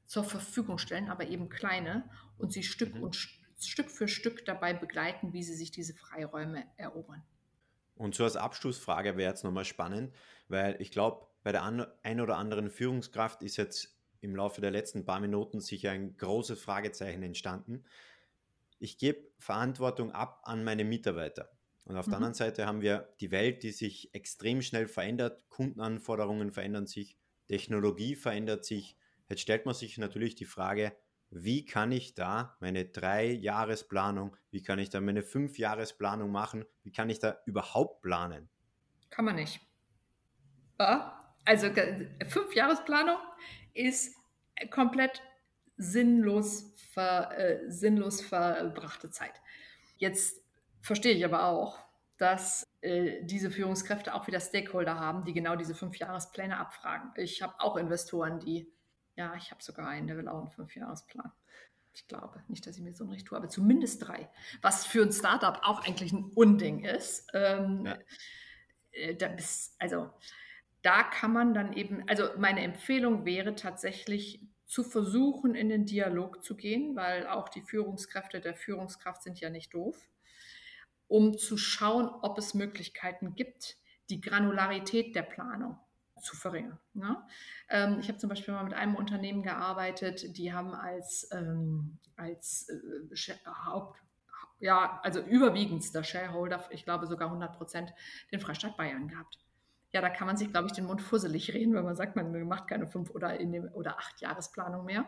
zur 0.08 0.24
Verfügung 0.24 0.80
stellen, 0.80 1.10
aber 1.10 1.28
eben 1.28 1.50
kleine, 1.50 2.10
und 2.40 2.52
sie 2.52 2.64
Stück, 2.64 2.96
mhm. 2.96 3.04
und 3.04 3.16
Stück 3.60 3.92
für 3.92 4.08
Stück 4.08 4.46
dabei 4.46 4.74
begleiten, 4.74 5.34
wie 5.34 5.44
sie 5.44 5.56
sich 5.56 5.70
diese 5.70 5.94
Freiräume 5.94 6.66
erobern. 6.78 7.24
Und 7.96 8.16
so 8.16 8.24
als 8.24 8.36
Abschlussfrage 8.36 9.18
wäre 9.18 9.30
jetzt 9.30 9.44
nochmal 9.44 9.66
spannend, 9.66 10.14
weil 10.48 10.82
ich 10.82 10.90
glaube, 10.90 11.28
bei 11.44 11.52
der 11.52 11.64
ein 11.64 12.22
oder 12.22 12.38
anderen 12.38 12.72
Führungskraft 12.72 13.44
ist 13.44 13.58
jetzt 13.58 13.94
im 14.24 14.36
Laufe 14.36 14.62
der 14.62 14.72
letzten 14.72 15.06
paar 15.06 15.20
Minuten 15.20 15.60
sicher 15.60 15.92
ein 15.92 16.16
großes 16.18 16.62
Fragezeichen 16.62 17.24
entstanden. 17.24 17.84
Ich 18.80 18.98
gebe 18.98 19.28
Verantwortung 19.38 20.12
ab 20.12 20.42
an 20.44 20.64
meine 20.64 20.84
Mitarbeiter. 20.84 21.52
Und 21.86 21.98
auf 21.98 22.08
mhm. 22.08 22.12
der 22.12 22.18
anderen 22.18 22.34
Seite 22.34 22.66
haben 22.66 22.82
wir 22.82 23.14
die 23.20 23.32
Welt, 23.32 23.64
die 23.64 23.72
sich 23.72 24.14
extrem 24.14 24.62
schnell 24.62 24.88
verändert. 24.88 25.44
Kundenanforderungen 25.50 26.52
verändern 26.52 26.88
sich, 26.88 27.18
Technologie 27.48 28.16
verändert 28.16 28.66
sich. 28.66 28.98
Jetzt 29.30 29.42
stellt 29.42 29.66
man 29.66 29.76
sich 29.76 29.98
natürlich 29.98 30.36
die 30.36 30.46
Frage, 30.46 30.94
wie 31.30 31.66
kann 31.66 31.92
ich 31.92 32.14
da 32.14 32.56
meine 32.60 32.86
Drei-Jahresplanung, 32.86 34.38
wie 34.52 34.62
kann 34.62 34.80
ich 34.80 34.90
da 34.90 35.02
meine 35.02 35.24
Fünf-Jahresplanung 35.24 36.32
machen, 36.32 36.66
wie 36.84 36.92
kann 36.92 37.10
ich 37.10 37.20
da 37.20 37.38
überhaupt 37.46 38.02
planen? 38.02 38.50
Kann 39.10 39.26
man 39.26 39.36
nicht. 39.36 39.60
Also 40.78 41.68
Fünf-Jahresplanung 42.28 43.18
ist 43.74 44.16
komplett 44.70 45.22
sinnlos, 45.78 46.74
ver, 46.94 47.38
äh, 47.38 47.72
sinnlos 47.72 48.22
verbrachte 48.22 49.10
Zeit. 49.10 49.34
Jetzt 49.98 50.42
verstehe 50.82 51.14
ich 51.14 51.26
aber 51.26 51.46
auch, 51.46 51.80
dass 52.18 52.68
äh, 52.82 53.24
diese 53.24 53.50
Führungskräfte 53.50 54.14
auch 54.14 54.28
wieder 54.28 54.40
Stakeholder 54.40 55.00
haben, 55.00 55.26
die 55.26 55.34
genau 55.34 55.56
diese 55.56 55.76
Fünfjahrespläne 55.76 56.58
abfragen. 56.58 57.12
Ich 57.18 57.42
habe 57.42 57.56
auch 57.60 57.76
Investoren, 57.76 58.40
die, 58.40 58.72
ja, 59.16 59.34
ich 59.36 59.52
habe 59.52 59.64
sogar 59.64 59.88
einen, 59.88 60.08
der 60.08 60.18
will 60.18 60.28
auch 60.28 60.40
einen 60.40 60.52
Fünfjahresplan. 60.52 61.32
Ich 61.96 62.08
glaube 62.08 62.44
nicht, 62.48 62.66
dass 62.66 62.78
ich 62.78 62.84
mir 62.84 62.94
so 62.94 63.04
ein 63.04 63.10
Recht 63.12 63.28
tue, 63.28 63.38
aber 63.38 63.50
zumindest 63.50 64.08
drei. 64.08 64.30
Was 64.62 64.86
für 64.86 65.04
ein 65.04 65.12
Startup 65.12 65.60
auch 65.64 65.86
eigentlich 65.86 66.12
ein 66.12 66.32
Unding 66.36 66.84
ist. 66.84 67.28
Ähm, 67.34 67.86
ja. 67.86 67.98
äh, 68.92 69.16
da 69.16 69.28
bist, 69.28 69.76
also 69.80 70.10
da 70.84 71.02
kann 71.02 71.34
man 71.34 71.54
dann 71.54 71.74
eben, 71.74 72.08
also 72.08 72.26
meine 72.38 72.62
Empfehlung 72.62 73.26
wäre 73.26 73.56
tatsächlich 73.56 74.42
zu 74.66 74.84
versuchen, 74.84 75.56
in 75.56 75.70
den 75.70 75.86
Dialog 75.86 76.44
zu 76.44 76.56
gehen, 76.56 76.96
weil 76.96 77.26
auch 77.28 77.50
die 77.50 77.62
Führungskräfte 77.62 78.42
der 78.42 78.56
Führungskraft 78.56 79.24
sind 79.24 79.40
ja 79.40 79.50
nicht 79.50 79.74
doof, 79.74 79.98
um 81.08 81.38
zu 81.38 81.58
schauen, 81.58 82.08
ob 82.08 82.38
es 82.38 82.54
Möglichkeiten 82.54 83.36
gibt, 83.36 83.78
die 84.10 84.20
Granularität 84.20 85.16
der 85.16 85.24
Planung 85.24 85.78
zu 86.22 86.36
verringern. 86.36 86.80
Ne? 86.94 87.22
Ähm, 87.70 88.00
ich 88.00 88.10
habe 88.10 88.18
zum 88.18 88.30
Beispiel 88.30 88.54
mal 88.54 88.64
mit 88.64 88.74
einem 88.74 88.96
Unternehmen 88.96 89.44
gearbeitet, 89.44 90.38
die 90.38 90.54
haben 90.54 90.74
als, 90.74 91.30
ähm, 91.32 91.98
als 92.18 92.70
äh, 92.70 93.36
Haupt, 93.66 94.02
ja, 94.60 95.00
also 95.04 95.22
überwiegendster 95.22 96.04
Shareholder, 96.04 96.66
ich 96.72 96.84
glaube 96.84 97.08
sogar 97.08 97.28
100 97.28 97.58
Prozent, 97.58 97.94
den 98.32 98.40
Freistaat 98.40 98.78
Bayern 98.78 99.08
gehabt 99.08 99.43
ja, 99.94 100.02
da 100.02 100.10
kann 100.10 100.26
man 100.26 100.38
sich, 100.38 100.50
glaube 100.50 100.68
ich, 100.68 100.74
den 100.74 100.86
Mund 100.86 101.04
fusselig 101.04 101.54
reden, 101.54 101.76
wenn 101.76 101.84
man 101.84 101.96
sagt, 101.96 102.16
man 102.16 102.48
macht 102.48 102.68
keine 102.68 102.88
fünf 102.88 103.12
oder, 103.12 103.40
in 103.40 103.52
dem, 103.52 103.70
oder 103.74 104.00
acht 104.00 104.20
Jahresplanung 104.22 104.86
mehr. 104.86 105.06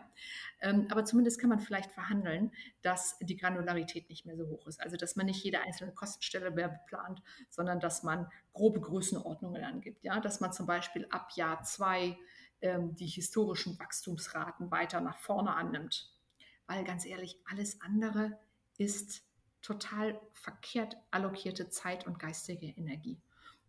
Ähm, 0.60 0.86
aber 0.90 1.04
zumindest 1.04 1.40
kann 1.40 1.50
man 1.50 1.58
vielleicht 1.58 1.90
verhandeln, 1.90 2.52
dass 2.82 3.18
die 3.18 3.36
Granularität 3.36 4.08
nicht 4.08 4.26
mehr 4.26 4.36
so 4.36 4.48
hoch 4.48 4.64
ist. 4.68 4.80
Also, 4.80 4.96
dass 4.96 5.16
man 5.16 5.26
nicht 5.26 5.42
jede 5.42 5.60
einzelne 5.60 5.92
Kostenstelle 5.92 6.52
mehr 6.52 6.68
beplant, 6.68 7.20
sondern 7.50 7.80
dass 7.80 8.04
man 8.04 8.30
grobe 8.52 8.80
Größenordnungen 8.80 9.64
angibt. 9.64 10.04
Ja? 10.04 10.20
Dass 10.20 10.38
man 10.38 10.52
zum 10.52 10.66
Beispiel 10.66 11.08
ab 11.10 11.30
Jahr 11.34 11.64
zwei 11.64 12.16
ähm, 12.60 12.94
die 12.94 13.08
historischen 13.08 13.76
Wachstumsraten 13.80 14.70
weiter 14.70 15.00
nach 15.00 15.18
vorne 15.18 15.52
annimmt. 15.56 16.14
Weil 16.68 16.84
ganz 16.84 17.04
ehrlich, 17.04 17.42
alles 17.50 17.80
andere 17.80 18.38
ist 18.78 19.24
total 19.62 20.20
verkehrt 20.30 20.96
allokierte 21.10 21.70
Zeit 21.70 22.06
und 22.06 22.20
geistige 22.20 22.68
Energie. 22.68 23.20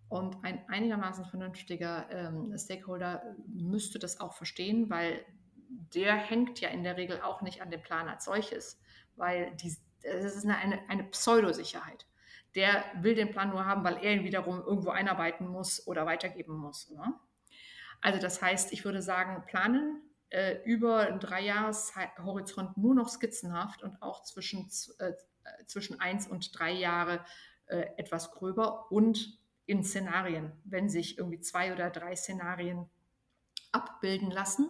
Und 0.09 0.43
ein 0.43 0.63
einigermaßen 0.69 1.25
vernünftiger 1.25 2.09
ähm, 2.09 2.57
Stakeholder 2.57 3.35
müsste 3.47 3.99
das 3.99 4.19
auch 4.19 4.33
verstehen, 4.33 4.89
weil 4.89 5.25
der 5.93 6.15
hängt 6.15 6.61
ja 6.61 6.69
in 6.69 6.83
der 6.83 6.97
Regel 6.97 7.21
auch 7.21 7.41
nicht 7.41 7.61
an 7.61 7.71
dem 7.71 7.81
Plan 7.81 8.07
als 8.07 8.25
solches, 8.25 8.79
weil 9.15 9.53
die, 9.55 9.75
das 10.03 10.35
ist 10.35 10.45
eine, 10.45 10.57
eine, 10.57 10.89
eine 10.89 11.03
Pseudosicherheit. 11.05 12.05
Der 12.55 12.83
will 13.01 13.15
den 13.15 13.31
Plan 13.31 13.49
nur 13.49 13.65
haben, 13.65 13.83
weil 13.83 13.97
er 13.97 14.13
ihn 14.13 14.23
wiederum 14.23 14.61
irgendwo 14.61 14.89
einarbeiten 14.89 15.47
muss 15.47 15.85
oder 15.85 16.05
weitergeben 16.05 16.55
muss. 16.55 16.89
Ne? 16.89 17.13
Also 18.01 18.19
das 18.19 18.41
heißt, 18.41 18.71
ich 18.71 18.85
würde 18.85 19.01
sagen, 19.01 19.43
planen 19.45 20.01
äh, 20.29 20.57
über 20.63 20.99
einen 20.99 21.19
Dreijahreshorizont 21.19 22.77
nur 22.77 22.95
noch 22.95 23.09
skizzenhaft 23.09 23.83
und 23.83 24.01
auch 24.01 24.23
zwischen, 24.23 24.69
äh, 24.99 25.13
zwischen 25.65 25.99
eins 25.99 26.27
und 26.27 26.57
drei 26.57 26.71
Jahre 26.71 27.25
äh, 27.67 27.87
etwas 27.97 28.31
gröber 28.31 28.91
und 28.91 29.37
in 29.67 29.83
Szenarien, 29.83 30.51
wenn 30.63 30.89
sich 30.89 31.17
irgendwie 31.17 31.41
zwei 31.41 31.73
oder 31.73 31.91
drei 31.91 32.15
Szenarien 32.15 32.89
abbilden 33.71 34.31
lassen. 34.31 34.69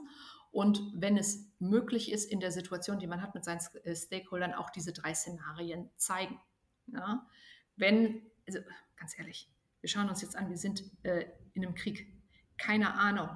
Und 0.51 0.81
wenn 0.95 1.17
es 1.17 1.51
möglich 1.59 2.11
ist, 2.11 2.29
in 2.29 2.39
der 2.39 2.51
Situation, 2.51 2.99
die 2.99 3.07
man 3.07 3.21
hat 3.21 3.35
mit 3.35 3.45
seinen 3.45 3.61
äh, 3.83 3.95
Stakeholdern, 3.95 4.53
auch 4.53 4.71
diese 4.71 4.91
drei 4.91 5.13
Szenarien 5.13 5.89
zeigen. 5.97 6.39
Ja? 6.87 7.27
Wenn, 7.75 8.23
also 8.47 8.59
ganz 8.97 9.17
ehrlich, 9.17 9.51
wir 9.81 9.89
schauen 9.89 10.09
uns 10.09 10.21
jetzt 10.23 10.35
an, 10.35 10.49
wir 10.49 10.57
sind 10.57 10.83
äh, 11.03 11.25
in 11.53 11.63
einem 11.63 11.75
Krieg. 11.75 12.11
Keine 12.57 12.95
Ahnung, 12.95 13.29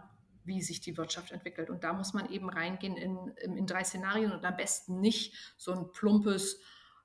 wie 0.44 0.64
sich 0.64 0.82
die 0.82 0.98
Wirtschaft 0.98 1.32
entwickelt. 1.32 1.70
Und 1.70 1.84
da 1.84 1.94
muss 1.94 2.14
man 2.14 2.28
eben 2.32 2.50
reingehen 2.50 2.98
in, 2.98 3.28
in 3.38 3.68
drei 3.68 3.84
Szenarien 3.84 4.32
und 4.32 4.44
am 4.44 4.58
besten 4.58 5.00
nicht 5.00 5.56
so 5.58 5.74
ein 5.74 5.92
plumpes 5.92 6.60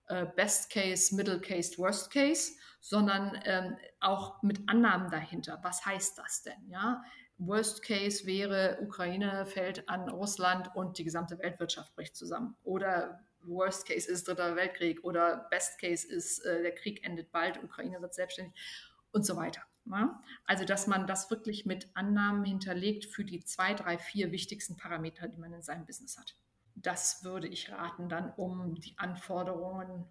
äh, 0.08 0.26
Best 0.26 0.70
Case, 0.70 1.14
Middle 1.14 1.40
Case, 1.40 1.76
Worst 1.78 2.10
Case, 2.10 2.52
sondern 2.80 3.40
ähm, 3.44 3.76
auch 4.00 4.42
mit 4.42 4.68
Annahmen 4.68 5.10
dahinter. 5.10 5.58
Was 5.62 5.84
heißt 5.84 6.18
das 6.18 6.42
denn? 6.42 6.68
Ja? 6.68 7.02
Worst 7.38 7.82
Case 7.82 8.26
wäre, 8.26 8.78
Ukraine 8.80 9.44
fällt 9.46 9.88
an 9.88 10.08
Russland 10.08 10.74
und 10.74 10.98
die 10.98 11.04
gesamte 11.04 11.38
Weltwirtschaft 11.38 11.94
bricht 11.94 12.16
zusammen. 12.16 12.56
Oder 12.62 13.20
Worst 13.42 13.86
Case 13.86 14.10
ist 14.10 14.26
Dritter 14.26 14.56
Weltkrieg 14.56 15.04
oder 15.04 15.46
Best 15.50 15.78
Case 15.80 16.06
ist, 16.06 16.40
äh, 16.44 16.62
der 16.62 16.74
Krieg 16.74 17.04
endet 17.04 17.30
bald, 17.32 17.62
Ukraine 17.62 18.00
wird 18.00 18.14
selbstständig 18.14 18.54
und 19.12 19.26
so 19.26 19.36
weiter. 19.36 19.62
Ja? 19.86 20.20
Also, 20.44 20.64
dass 20.64 20.86
man 20.86 21.06
das 21.06 21.30
wirklich 21.30 21.66
mit 21.66 21.88
Annahmen 21.94 22.44
hinterlegt 22.44 23.06
für 23.06 23.24
die 23.24 23.44
zwei, 23.44 23.74
drei, 23.74 23.98
vier 23.98 24.32
wichtigsten 24.32 24.76
Parameter, 24.76 25.28
die 25.28 25.38
man 25.38 25.52
in 25.52 25.62
seinem 25.62 25.86
Business 25.86 26.18
hat. 26.18 26.36
Das 26.76 27.24
würde 27.24 27.48
ich 27.48 27.72
raten, 27.72 28.08
dann 28.08 28.32
um 28.36 28.74
die 28.76 28.94
Anforderungen 28.98 30.04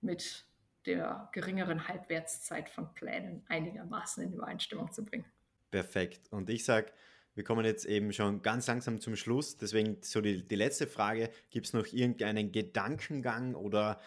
mit 0.00 0.46
der 0.86 1.28
geringeren 1.32 1.86
Halbwertszeit 1.86 2.68
von 2.68 2.92
Plänen 2.94 3.44
einigermaßen 3.48 4.24
in 4.24 4.32
Übereinstimmung 4.32 4.90
zu 4.92 5.04
bringen. 5.04 5.26
Perfekt. 5.70 6.32
Und 6.32 6.48
ich 6.48 6.64
sage, 6.64 6.92
wir 7.34 7.44
kommen 7.44 7.66
jetzt 7.66 7.84
eben 7.84 8.12
schon 8.12 8.40
ganz 8.40 8.66
langsam 8.66 9.00
zum 9.00 9.14
Schluss. 9.14 9.58
Deswegen 9.58 9.98
so 10.00 10.20
die, 10.20 10.46
die 10.46 10.54
letzte 10.54 10.86
Frage. 10.86 11.30
Gibt 11.50 11.66
es 11.66 11.72
noch 11.74 11.86
irgendeinen 11.92 12.50
Gedankengang 12.50 13.54
oder 13.54 14.00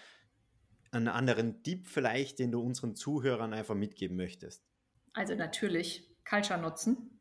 einen 0.91 1.09
anderen 1.09 1.61
Tipp 1.61 1.85
vielleicht, 1.87 2.39
den 2.39 2.51
du 2.51 2.59
unseren 2.61 2.95
Zuhörern 2.95 3.53
einfach 3.53 3.75
mitgeben 3.75 4.17
möchtest? 4.17 4.65
Also 5.13 5.35
natürlich 5.35 6.09
Culture 6.27 6.59
nutzen. 6.59 7.18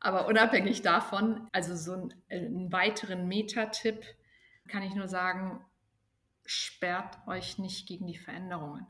Aber 0.00 0.26
unabhängig 0.26 0.82
davon, 0.82 1.48
also 1.52 1.76
so 1.76 1.92
einen, 1.92 2.14
einen 2.28 2.72
weiteren 2.72 3.28
Meta-Tipp 3.28 4.04
kann 4.68 4.82
ich 4.82 4.94
nur 4.94 5.08
sagen, 5.08 5.64
sperrt 6.44 7.18
euch 7.26 7.58
nicht 7.58 7.86
gegen 7.86 8.06
die 8.06 8.18
Veränderungen 8.18 8.86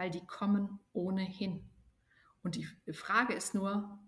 weil 0.00 0.08
die 0.08 0.24
kommen 0.24 0.80
ohnehin. 0.94 1.62
Und 2.42 2.56
die 2.56 2.66
Frage 2.90 3.34
ist 3.34 3.54
nur, 3.54 3.98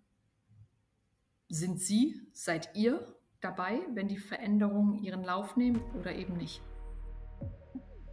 sind 1.51 1.83
Sie, 1.83 2.19
seid 2.33 2.75
ihr 2.75 3.15
dabei, 3.43 3.79
wenn 3.93 4.09
die 4.09 4.17
Veränderungen 4.17 4.95
ihren 4.95 5.23
Lauf 5.23 5.55
nehmen 5.57 5.83
oder 5.95 6.15
eben 6.15 6.39
nicht? 6.39 6.63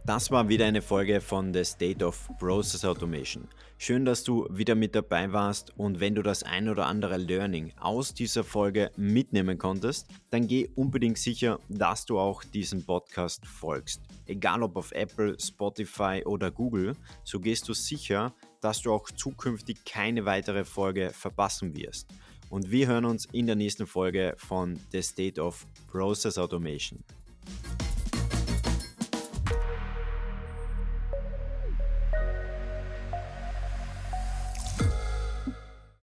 Das 0.06 0.30
war 0.30 0.48
wieder 0.48 0.64
eine 0.64 0.80
Folge 0.80 1.20
von 1.20 1.52
The 1.52 1.62
State 1.62 2.04
of 2.04 2.28
Process 2.38 2.84
Automation. 2.86 3.46
Schön, 3.76 4.06
dass 4.06 4.24
du 4.24 4.46
wieder 4.50 4.74
mit 4.74 4.94
dabei 4.94 5.30
warst 5.32 5.76
und 5.78 6.00
wenn 6.00 6.14
du 6.14 6.22
das 6.22 6.42
ein 6.42 6.70
oder 6.70 6.86
andere 6.86 7.18
Learning 7.18 7.72
aus 7.78 8.14
dieser 8.14 8.42
Folge 8.42 8.90
mitnehmen 8.96 9.58
konntest, 9.58 10.08
dann 10.30 10.46
geh 10.46 10.70
unbedingt 10.74 11.18
sicher, 11.18 11.60
dass 11.68 12.06
du 12.06 12.18
auch 12.18 12.42
diesem 12.44 12.84
Podcast 12.84 13.46
folgst. 13.46 14.00
Egal 14.26 14.62
ob 14.62 14.76
auf 14.76 14.90
Apple, 14.92 15.36
Spotify 15.38 16.22
oder 16.24 16.50
Google, 16.50 16.96
so 17.22 17.38
gehst 17.38 17.68
du 17.68 17.74
sicher, 17.74 18.32
dass 18.62 18.80
du 18.80 18.92
auch 18.92 19.10
zukünftig 19.10 19.84
keine 19.84 20.24
weitere 20.24 20.64
Folge 20.64 21.10
verpassen 21.10 21.76
wirst. 21.76 22.08
Und 22.48 22.70
wir 22.70 22.86
hören 22.86 23.04
uns 23.04 23.26
in 23.32 23.46
der 23.46 23.56
nächsten 23.56 23.86
Folge 23.86 24.34
von 24.38 24.80
The 24.92 25.02
State 25.02 25.40
of 25.40 25.66
Process 25.88 26.38
Automation. 26.38 27.04